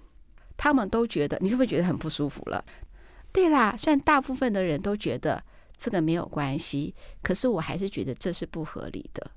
[0.56, 2.62] 他们都觉得你是不是觉得很不舒服了？
[3.32, 5.42] 对啦，虽然大部分的人都觉得
[5.80, 9.30] 这个没有关系，可是我还是觉得这是不合理的。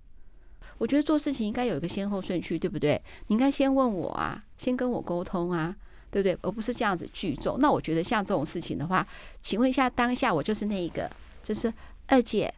[0.77, 3.01] 我觉得做事情应该有一个先后顺序，对不对？
[3.27, 5.73] 你应该先问我啊，先跟我沟通啊，
[6.11, 6.37] 对不对？
[6.41, 7.57] 而不是这样子聚众。
[7.59, 9.07] 那我觉得像这种事情的话，
[9.41, 11.09] 请问一下，当下我就是那一个，
[11.41, 11.73] 就是。
[12.05, 12.53] 二姐，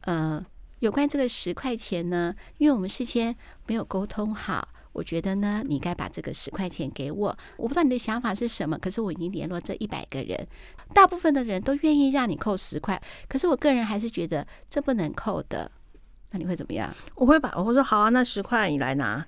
[0.00, 0.42] 呃，
[0.78, 3.36] 有关这个十块钱呢，因为我们事先
[3.66, 7.36] 没有沟通好，我觉得呢，你该把这个十块钱给我。
[7.56, 10.46] 我不知道你的想法是什么，可是我已经联络这一百个人，
[10.94, 15.70] 大部分的人都愿意让你扣十块，可是我个人还是觉得这不能扣的。
[16.30, 16.94] 那你会怎么样？
[17.16, 19.26] 我会把我会说好啊，那十块你来拿，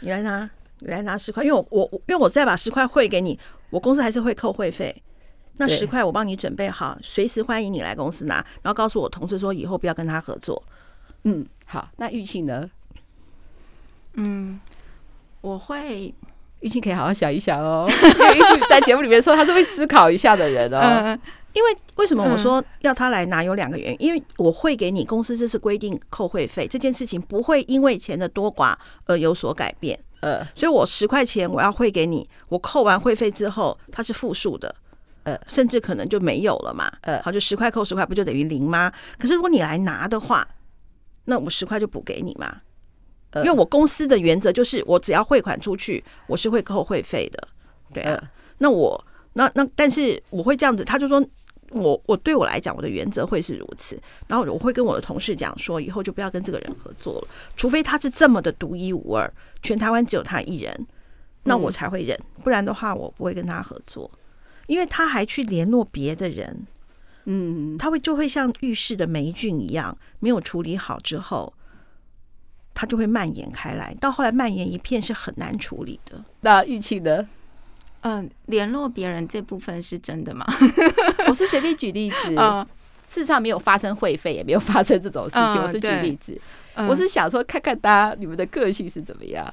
[0.00, 3.38] 你来拿，你来拿十块，因为我我因为我再把十块汇给你，
[3.70, 5.02] 我公司还是会扣会费。
[5.58, 10.60] 那十块我帮你准备好，随时欢迎你来公司拿，然后告诉我同事说以后不要跟他合作。
[11.24, 12.68] 嗯，好，那玉庆呢？
[14.14, 14.60] 嗯，
[15.40, 16.14] 我会，
[16.60, 17.86] 玉清可以好好想一想哦。
[17.88, 20.78] 因为玉清在节目里面说他是会思考一下的人哦。
[20.80, 21.20] 嗯，
[21.52, 28.74] 因为为什么我说要他来拿有两个原因，因为我会给你公司这是规定扣会费这件事情不会因为钱的多寡
[29.06, 29.98] 而有所改变。
[30.20, 34.74] 呃，所以我十块钱我要汇给你，我扣完会费之后它是负数的。
[35.24, 36.92] 呃，甚至可能就没有了嘛。
[37.02, 38.92] 呃，好，就十块扣十块，不就等于零吗？
[39.18, 40.46] 可是如果你来拿的话，
[41.26, 42.60] 那我十块就补给你嘛。
[43.36, 47.48] 因为我公司的原则就是，我只要汇款出去，我是会扣会费的。
[47.92, 48.22] 对啊，
[48.58, 49.02] 那我
[49.32, 51.24] 那那，但是我会这样子，他就说
[51.70, 53.98] 我我对我来讲，我的原则会是如此。
[54.26, 60.86] 然后我会跟我的同事讲说，以后就不要跟这个人合作了，除非他是这么的独一无二，全台湾只有他一人，
[61.44, 62.18] 那我才会忍。
[62.44, 64.10] 不然的话，我不会跟他合作。
[64.68, 66.66] 因为他还去联络别的人，
[67.24, 71.52] 嗯，他会就会像浴室的霉菌一样，没有处理好之后，
[72.74, 76.22] 他就会蔓延开来，到后来蔓延一片是很难处理的。
[76.40, 77.28] 那玉庆呢？
[78.00, 80.44] 嗯，联络别人这部分是真的吗？
[81.28, 82.34] 我是随便举例子，
[83.06, 85.62] 事实上没有发生会费，也没有发生这种事情。
[85.62, 86.40] 我是举例子，
[86.88, 89.46] 我是想说看看大家你们的个性是怎么样。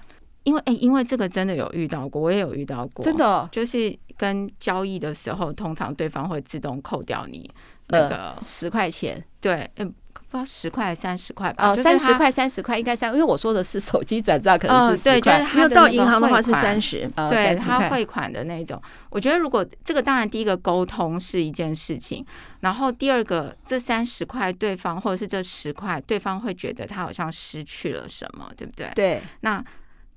[0.44, 7.48] 因为哎，因为这个真的有遇到过，我也有遇到过，真的就是跟交易的时候，通常对方会自动扣掉你
[7.90, 9.94] 那个十块钱，对，嗯，
[10.30, 11.72] 不知道十块还是三十块吧？
[11.72, 18.82] 哦，三十块，三十块应该三，因为我说的是手机转账，可能是十块，因为到银行的话是三十，对，他汇款的那种。
[19.10, 22.26] 我觉得如果这个当然第一个沟通是一件事情，
[22.60, 28.92] 然后第二个这三十块对方或者是这十块对方会觉得他好像失去了什么，对不对？
[28.96, 29.64] 对，那。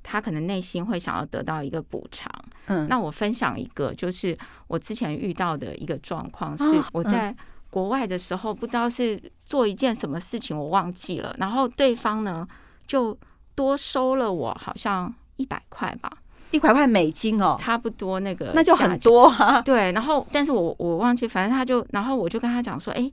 [0.04, 2.28] 他可能内心会想要得到一个补偿。
[2.66, 4.36] 嗯，那我分享一个，就是
[4.66, 7.32] 我之前遇到的一个状况，是我在
[7.72, 12.46] 国外的时候，不知道是做一件什么事情，我忘记了，然后对方呢
[12.86, 13.18] 就
[13.54, 16.12] 多收了我好像一百块吧，
[16.50, 19.62] 一百块美金哦，差不多那个，那就很多啊。
[19.64, 23.10] 对，然后但是我我忘记，反正他就，然后我就跟他讲说，哎，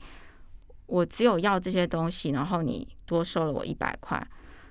[0.88, 4.22] 我只有要这些东西，然后你多收了我一百块，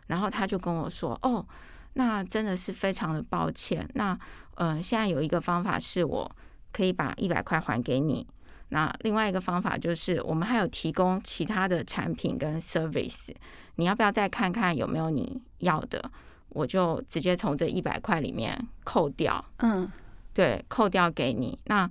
[0.09, 1.47] 然后他就跟我说，哦。
[1.95, 3.89] 那真的是非常的抱歉。
[3.95, 4.16] 那
[4.55, 6.30] 呃，现在有一个方法是我
[6.70, 8.24] 可以把一百块还给你。
[8.71, 13.35] 那另外一个方法就是，我们还有提供其他的产品跟 service。
[13.77, 16.03] 你要不要再看看有没有你要的？
[16.49, 19.45] 我就直接从这一百块里面扣掉。
[19.59, 19.91] 嗯，
[20.33, 21.59] 对，扣掉给你。
[21.64, 21.89] 那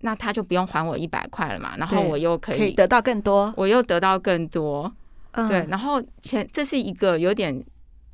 [0.00, 1.76] 那他就不用还我一百块了嘛？
[1.76, 4.92] 然后我又可以，得到更多，我又得到更多。
[5.32, 7.64] 嗯，对，然后前这是一个有点。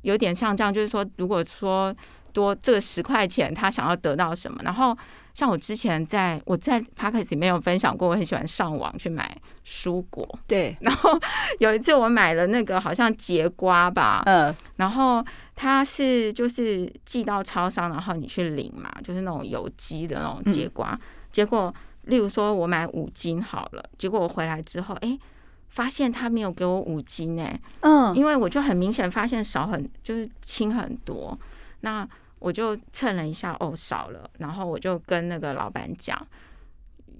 [0.01, 1.91] 有点像这样，就是说，如果说
[2.31, 4.61] 多这个十块钱，他想要得到什么？
[4.63, 4.95] 然后
[5.35, 10.27] 像我之前在我在 Podcast 里面有分享过，我很喜欢上网去买蔬果。
[10.47, 11.19] 对， 然后
[11.59, 15.23] 有一次我买了那个好像节瓜吧，嗯，然后
[15.53, 20.91] 它是就是寄到超商，然后你去领嘛，就是那种有机的那种节瓜。
[20.93, 20.99] 嗯、
[21.31, 21.71] 结果，
[22.03, 25.19] 例如说我买五斤好了，结果我回来之后，哎。
[25.67, 31.37] 发现他没有给我五斤哎，嗯，因为我就很明显发现少很，就是轻很多，
[31.81, 32.07] 那
[32.39, 36.27] 我就称了一下，哦，少了，然后我就跟那个老板讲，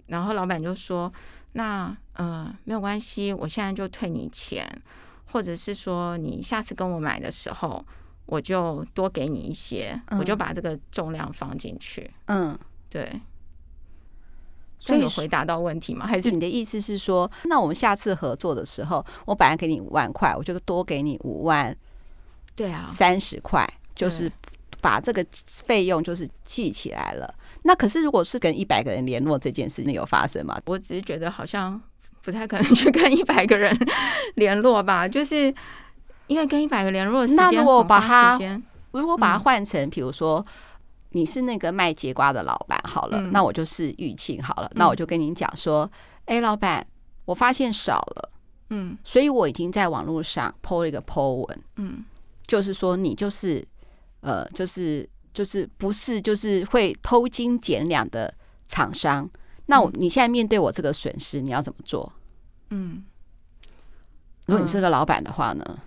[0.08, 1.12] 然后老板就说，
[1.54, 4.68] 那呃没有关系，我现在就退你钱，
[5.26, 7.84] 或者是说你下次跟我买的时候，
[8.26, 12.58] 我就多给你一些，我就把这个重量放进去，嗯，
[12.90, 13.22] 对。
[14.78, 16.06] 所以有回答到问题吗？
[16.06, 21.76] 还是你的意思是说，那我们下次合作的时候，我本来给你五万块，我就多给你五万，
[22.56, 24.30] 对啊，三十块，就是
[24.86, 25.26] 把这个
[25.64, 27.34] 费用就是记起来了。
[27.64, 30.62] 那可是如果是跟一百个人联络这件事情有发生吗？
[30.68, 31.82] 我只是觉得好像
[32.22, 33.76] 不太可能去跟一百个人
[34.36, 35.52] 联络吧，就是
[36.28, 38.40] 因为跟一百个联络，那如果把它
[38.92, 40.46] 如果把它换成，比如说。
[41.12, 45.90] 你是那个卖节瓜的老板，好了，嗯、那我就是玉庆好了，嗯、那我就跟你讲说，
[46.26, 46.86] 哎、欸，老板，
[47.24, 48.30] 我发现少了，
[48.72, 52.04] 嗯，所以我已经在网络上 po 了一个 po 文，嗯，
[52.46, 53.66] 就是说你就是，
[54.26, 58.34] 呃，就是就是不是就是会偷斤减两的
[58.68, 59.30] 厂商，
[59.68, 62.12] 那我你现在面对我这个损失，你要怎么做？
[62.72, 63.04] 嗯，
[64.48, 65.80] 如果你是个老板的话呢？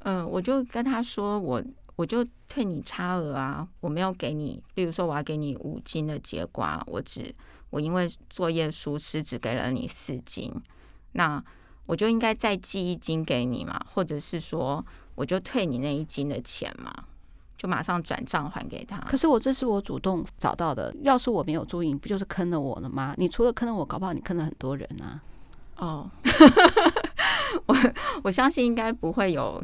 [0.00, 1.62] 嗯，我就跟他说我。
[1.96, 3.68] 我就退你差额啊！
[3.80, 7.34] 我没有给你，例如说我要给你五斤的节瓜，我只
[7.68, 10.50] 我因为作业疏失只给了你四斤，
[11.12, 11.44] 那
[11.84, 14.82] 我就应该再寄一斤给你嘛，或者是说
[15.14, 16.90] 我就退你那一斤的钱嘛，
[17.60, 18.96] 就马上转账还给他。
[19.00, 23.14] 可是我这是我主动找到的，要是我没有注意，不就是坑了我了吗？
[23.18, 25.20] 你除了坑了我，搞不好你坑了很多人啊！
[25.76, 26.10] 哦，
[27.66, 27.76] 我
[28.22, 29.62] 我相信应该不会有。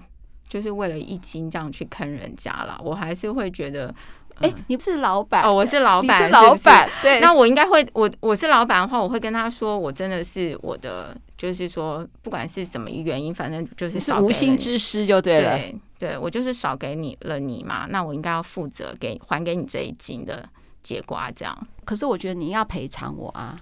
[0.49, 3.93] 就是为了一斤这样去坑人家了，我还是会觉得，
[4.37, 7.19] 哎、你不是老板哦，我是老板，是老板，对。
[7.19, 15.59] 那我应该会，我我是老板的话，我会跟他说，我真的是我的，就是说，不管是什么原因，反正就是是无心之失就对了。
[15.59, 20.49] 对，对我就是少给你了你嘛，那我应该要负责给还给你这一斤的
[20.85, 21.67] 櫛瓜这样。
[21.85, 23.59] 可是我觉得你要赔偿我啊。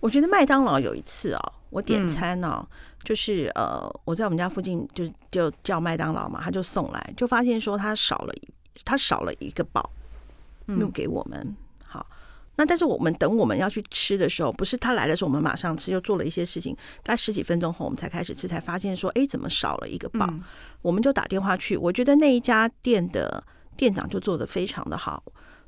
[0.00, 2.58] 我觉得麦当劳有一次哦，我点餐哦。
[2.60, 2.76] 嗯
[3.06, 8.34] 就是呃，我在我们家附近就就叫麦当劳嘛，他就送来，就发现说他少了，
[8.84, 9.80] 他少了一个包，
[10.64, 11.56] 没有给我们。
[12.56, 20.26] 那但是我们等我们要去吃的时候，不是他来的时候我们马上吃，又做了一些事情，大概十几分钟后我们才开始吃，才发现说，哎，怎么少了一个包？
[20.30, 20.42] 嗯、
[20.82, 23.42] 我们就打电话去，我觉得那一家店的
[23.76, 25.22] 店长就做的非常的好，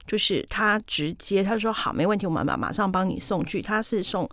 [0.07, 4.29] 就是他直接他说好，没问题，我们马马上帮你送去，他是送。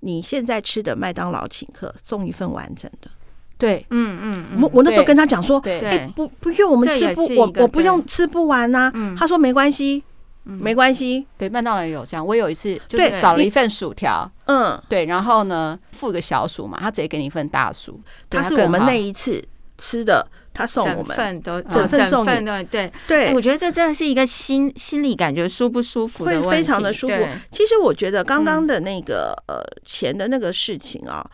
[0.00, 3.10] 你现在吃的麦当劳请客送一份完整的，
[3.56, 8.92] 对，嗯嗯，我我那时候跟他讲说，对，哎，不不用，我们吃不，我我不用吃不完呐。
[9.18, 10.04] 他说没关系，
[10.44, 11.26] 没关系。
[11.36, 18.00] 对，麦当劳也有这样，我有一次就是少了一份薯条，嗯，对，然后呢，付个小薯嘛，他直接给你一份大薯。
[18.30, 19.42] 他是我们那一次
[19.78, 20.26] 吃的。
[20.56, 21.06] 他送我们。
[21.06, 22.64] 整份都整份送你，对。
[22.66, 22.92] 对。
[23.08, 27.14] 对，我觉得这真的是一个心心里感觉舒不舒服的，会非常的舒服。
[27.50, 31.28] 其实我觉得刚刚的那个呃钱的那个事情啊，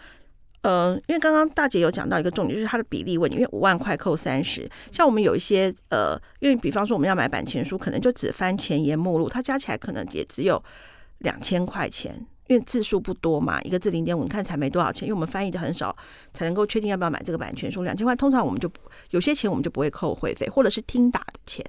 [0.63, 10.63] 呃，因为刚刚大姐有讲到一个重点，就是它的比例问题，因为五万块扣三十，像我们有一些呃，因为比方说我们要买版权书，可能就只翻前言目录，它加起来可能也只有
[11.19, 12.27] 两千块钱。
[12.49, 15.97] 因为字数不多嘛，一个字零点五，你看才没多少钱，因为我们翻译的很少，
[16.35, 17.85] 才能够确定要不要买这个版权书。
[17.85, 18.69] 两千块，通常我们就
[19.11, 21.65] 有些钱我们就不会扣会费，或者是听打的钱。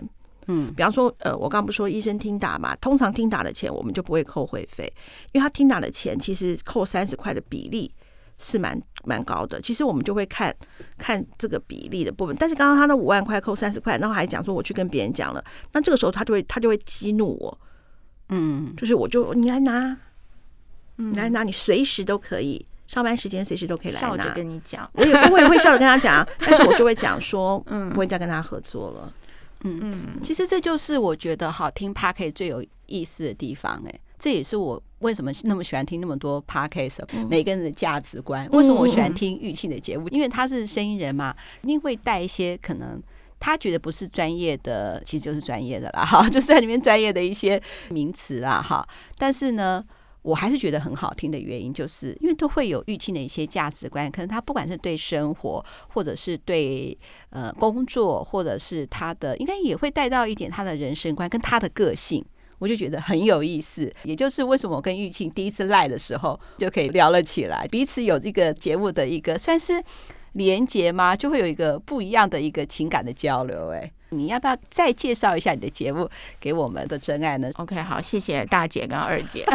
[0.48, 4.92] 嗯，比方说，呃，我刚不说医生听打嘛，通常听打的钱我们就不会扣会费，
[5.34, 7.94] 因为他听打的钱其实扣三十块的比例
[8.42, 9.62] 是蛮蛮高的。
[9.62, 10.54] 其实我们就会看
[10.98, 12.36] 看这个比例的部分。
[12.40, 17.60] 但是刚刚他那五万块扣三十块，然后还讲说我去跟别人讲了，那这个时候他就会他就会激怒我。
[18.30, 19.98] 嗯，就是我就你来拿，
[20.96, 24.34] 你来拿，你随时都可以，上班时间随时都可以来拿。
[24.34, 29.14] 跟你讲，我也我也会笑着跟他讲， 但是我就会讲说， 嗯，不会再跟他合作了。
[29.64, 38.48] 嗯嗯，其实这就是我觉得好听 Podcast 最有意思的地方，哎，这也是我为什么那么喜欢听那么多 Podcast，每个人的价值观。
[38.52, 40.08] 为什么我喜欢听玉庆的节目？
[40.10, 43.02] 因为他是声音人嘛，一定会带一些可能。
[43.40, 47.60] 他觉得不是专业的，其实就是专业的啦，哈， 就是在里面专业的一些
[47.90, 48.88] 名词啦，哈。
[49.18, 49.84] 但是呢，
[50.22, 56.96] 我还是觉得很好听的原因，就是因为都会有玉庆的一些价值观，可能他不管是对生活，或者是对
[57.32, 62.24] 呃工作，或者是他的，应该也会带到一点他的人生观跟他的个性，
[62.62, 63.94] 我就觉得很有意思。
[64.06, 69.84] 也就是为什么我跟玉庆第一次赖的时候就可以聊了起来，彼此有这个节目的一个算是。
[70.34, 71.14] 连接吗？
[71.14, 73.68] 就会有一个不一样的一个情感的交流。
[73.72, 76.10] 哎，你要不要再介绍一下你的节目
[76.40, 79.46] 给我们的真爱呢？OK，好，谢谢大姐跟二姐。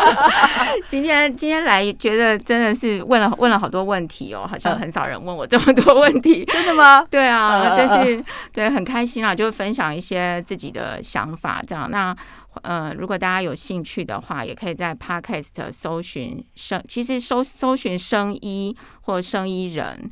[0.88, 6.44] 今天今天来，觉得真的是问了问了好多问题哦，好像很少人问我这么多问题。
[6.50, 7.04] 真的吗？
[7.10, 11.90] 对啊，就是对，很开心啊，就分享一些自己的想法这样。
[11.90, 12.16] 那。
[12.62, 20.08] 呃，如果大家有兴趣的话，也可以在 Podcast 搜寻生，其实搜搜寻生医或生医人，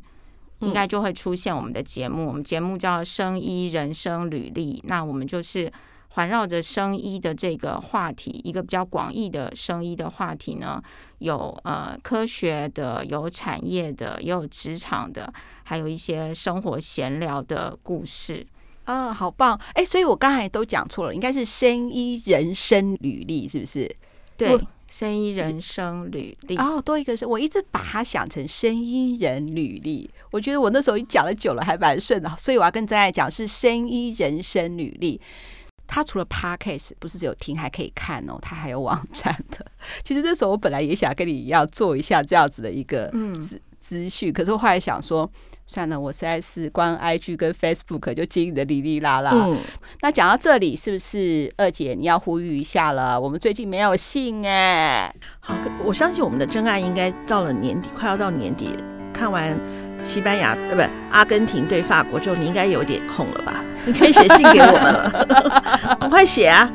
[0.63, 2.25] 应该就会出现我们的节目。
[2.25, 5.71] 我们节目叫《生医人生履历》，那我们就是
[6.09, 10.81] 环绕着生医的这个话题，一个比较广义的生医的话题呢，
[11.19, 15.33] 有呃科学的，有产业的，也有职场的，
[15.63, 18.45] 还有一些生活闲聊的故事。
[18.85, 19.57] 啊、哦，好棒！
[19.75, 23.95] 哎，所以我刚才都讲错了，应该是生医人生履历，是不是？
[24.35, 24.59] 对，
[24.93, 26.55] 声音人生履历。
[26.57, 30.07] 哦，多一个是，我一直把它想成声音人履历。
[30.29, 35.19] 我觉得我那时候讲了久了，还蛮顺的，所以我要跟真爱讲是声音人生履历。
[35.87, 39.65] 它除了 Podcast 不是只有听，还可以看哦，它还有网站的。
[40.05, 45.27] 其实那时候我本来也想跟你要做一下这样子的一个资资讯，可是我后来想说。
[45.73, 49.31] 算了，我实在是光 IG 跟 Facebook 就经营的哩哩啦啦。
[49.33, 49.57] 嗯，
[50.01, 53.19] 那讲到这里，是不是二姐你要呼吁一下了？
[53.19, 55.11] 我们最近没有信哎。
[55.39, 58.69] 好，我相信我们的真爱应该到了年底，快要到年底，
[59.11, 59.57] 看完
[60.03, 63.65] 西班牙呃，不，阿根廷对法国之后，你应该有点空了吧？
[63.85, 66.71] 你可以写信给我们了， 赶快写啊！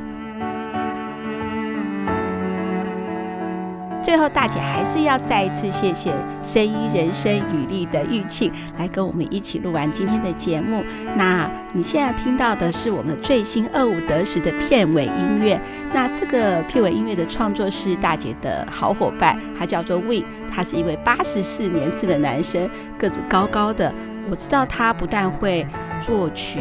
[4.09, 6.11] 最后，大姐还是要再一次谢谢
[6.43, 10.83] 《声音人生履历》的玉庆来跟我们一起录完今天的节目。
[11.15, 15.61] 那你现在听到的是我们最新二五得十的片尾音乐。
[15.93, 22.67] 那这个片尾音乐的创作是大姐的好伙伴，他叫做 Win，他是一位八十四年次的男生，
[22.99, 23.93] 个子高高的。
[24.31, 25.67] 我知道他不但会
[26.01, 26.61] 作曲，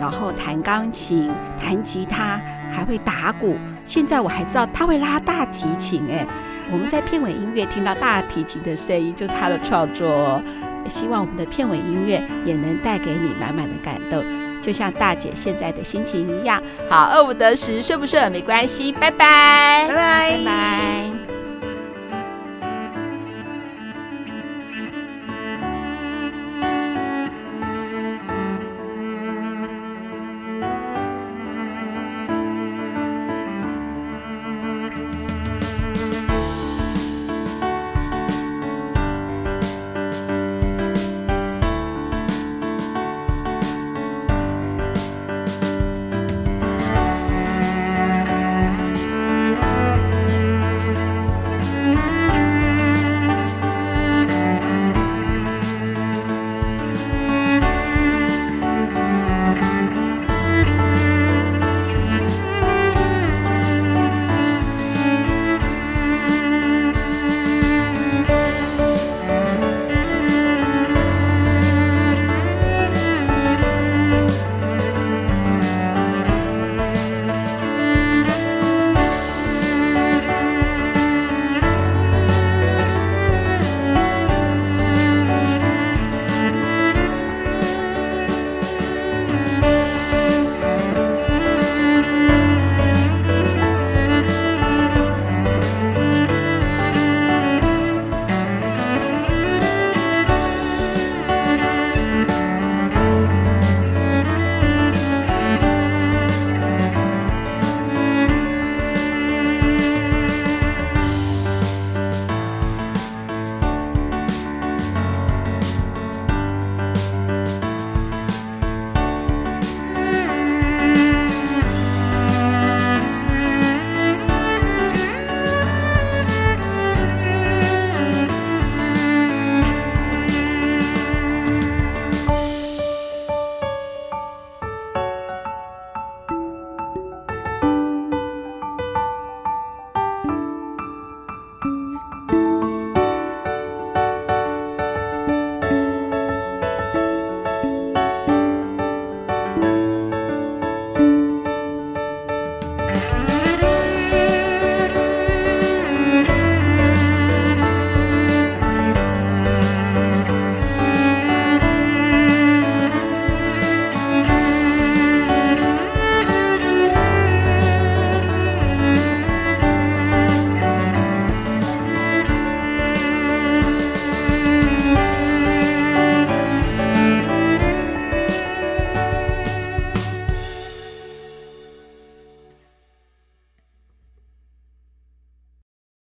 [0.00, 1.30] 然后弹钢琴、
[1.62, 2.25] 弹吉他，
[2.76, 3.56] 还会打鼓。
[3.86, 6.02] 现在我还知道他会拉大提琴。
[6.10, 6.26] 哎，
[6.70, 10.42] 我们在片尾音乐听到大提琴的声音，就是他的创作。
[10.88, 14.22] 希望我们的片尾音乐也能带给你满满的感动，
[14.62, 16.62] 就像大姐现在的心情一样。
[16.88, 21.25] 好，二五得十，顺不顺没关系，拜拜，拜拜，拜拜。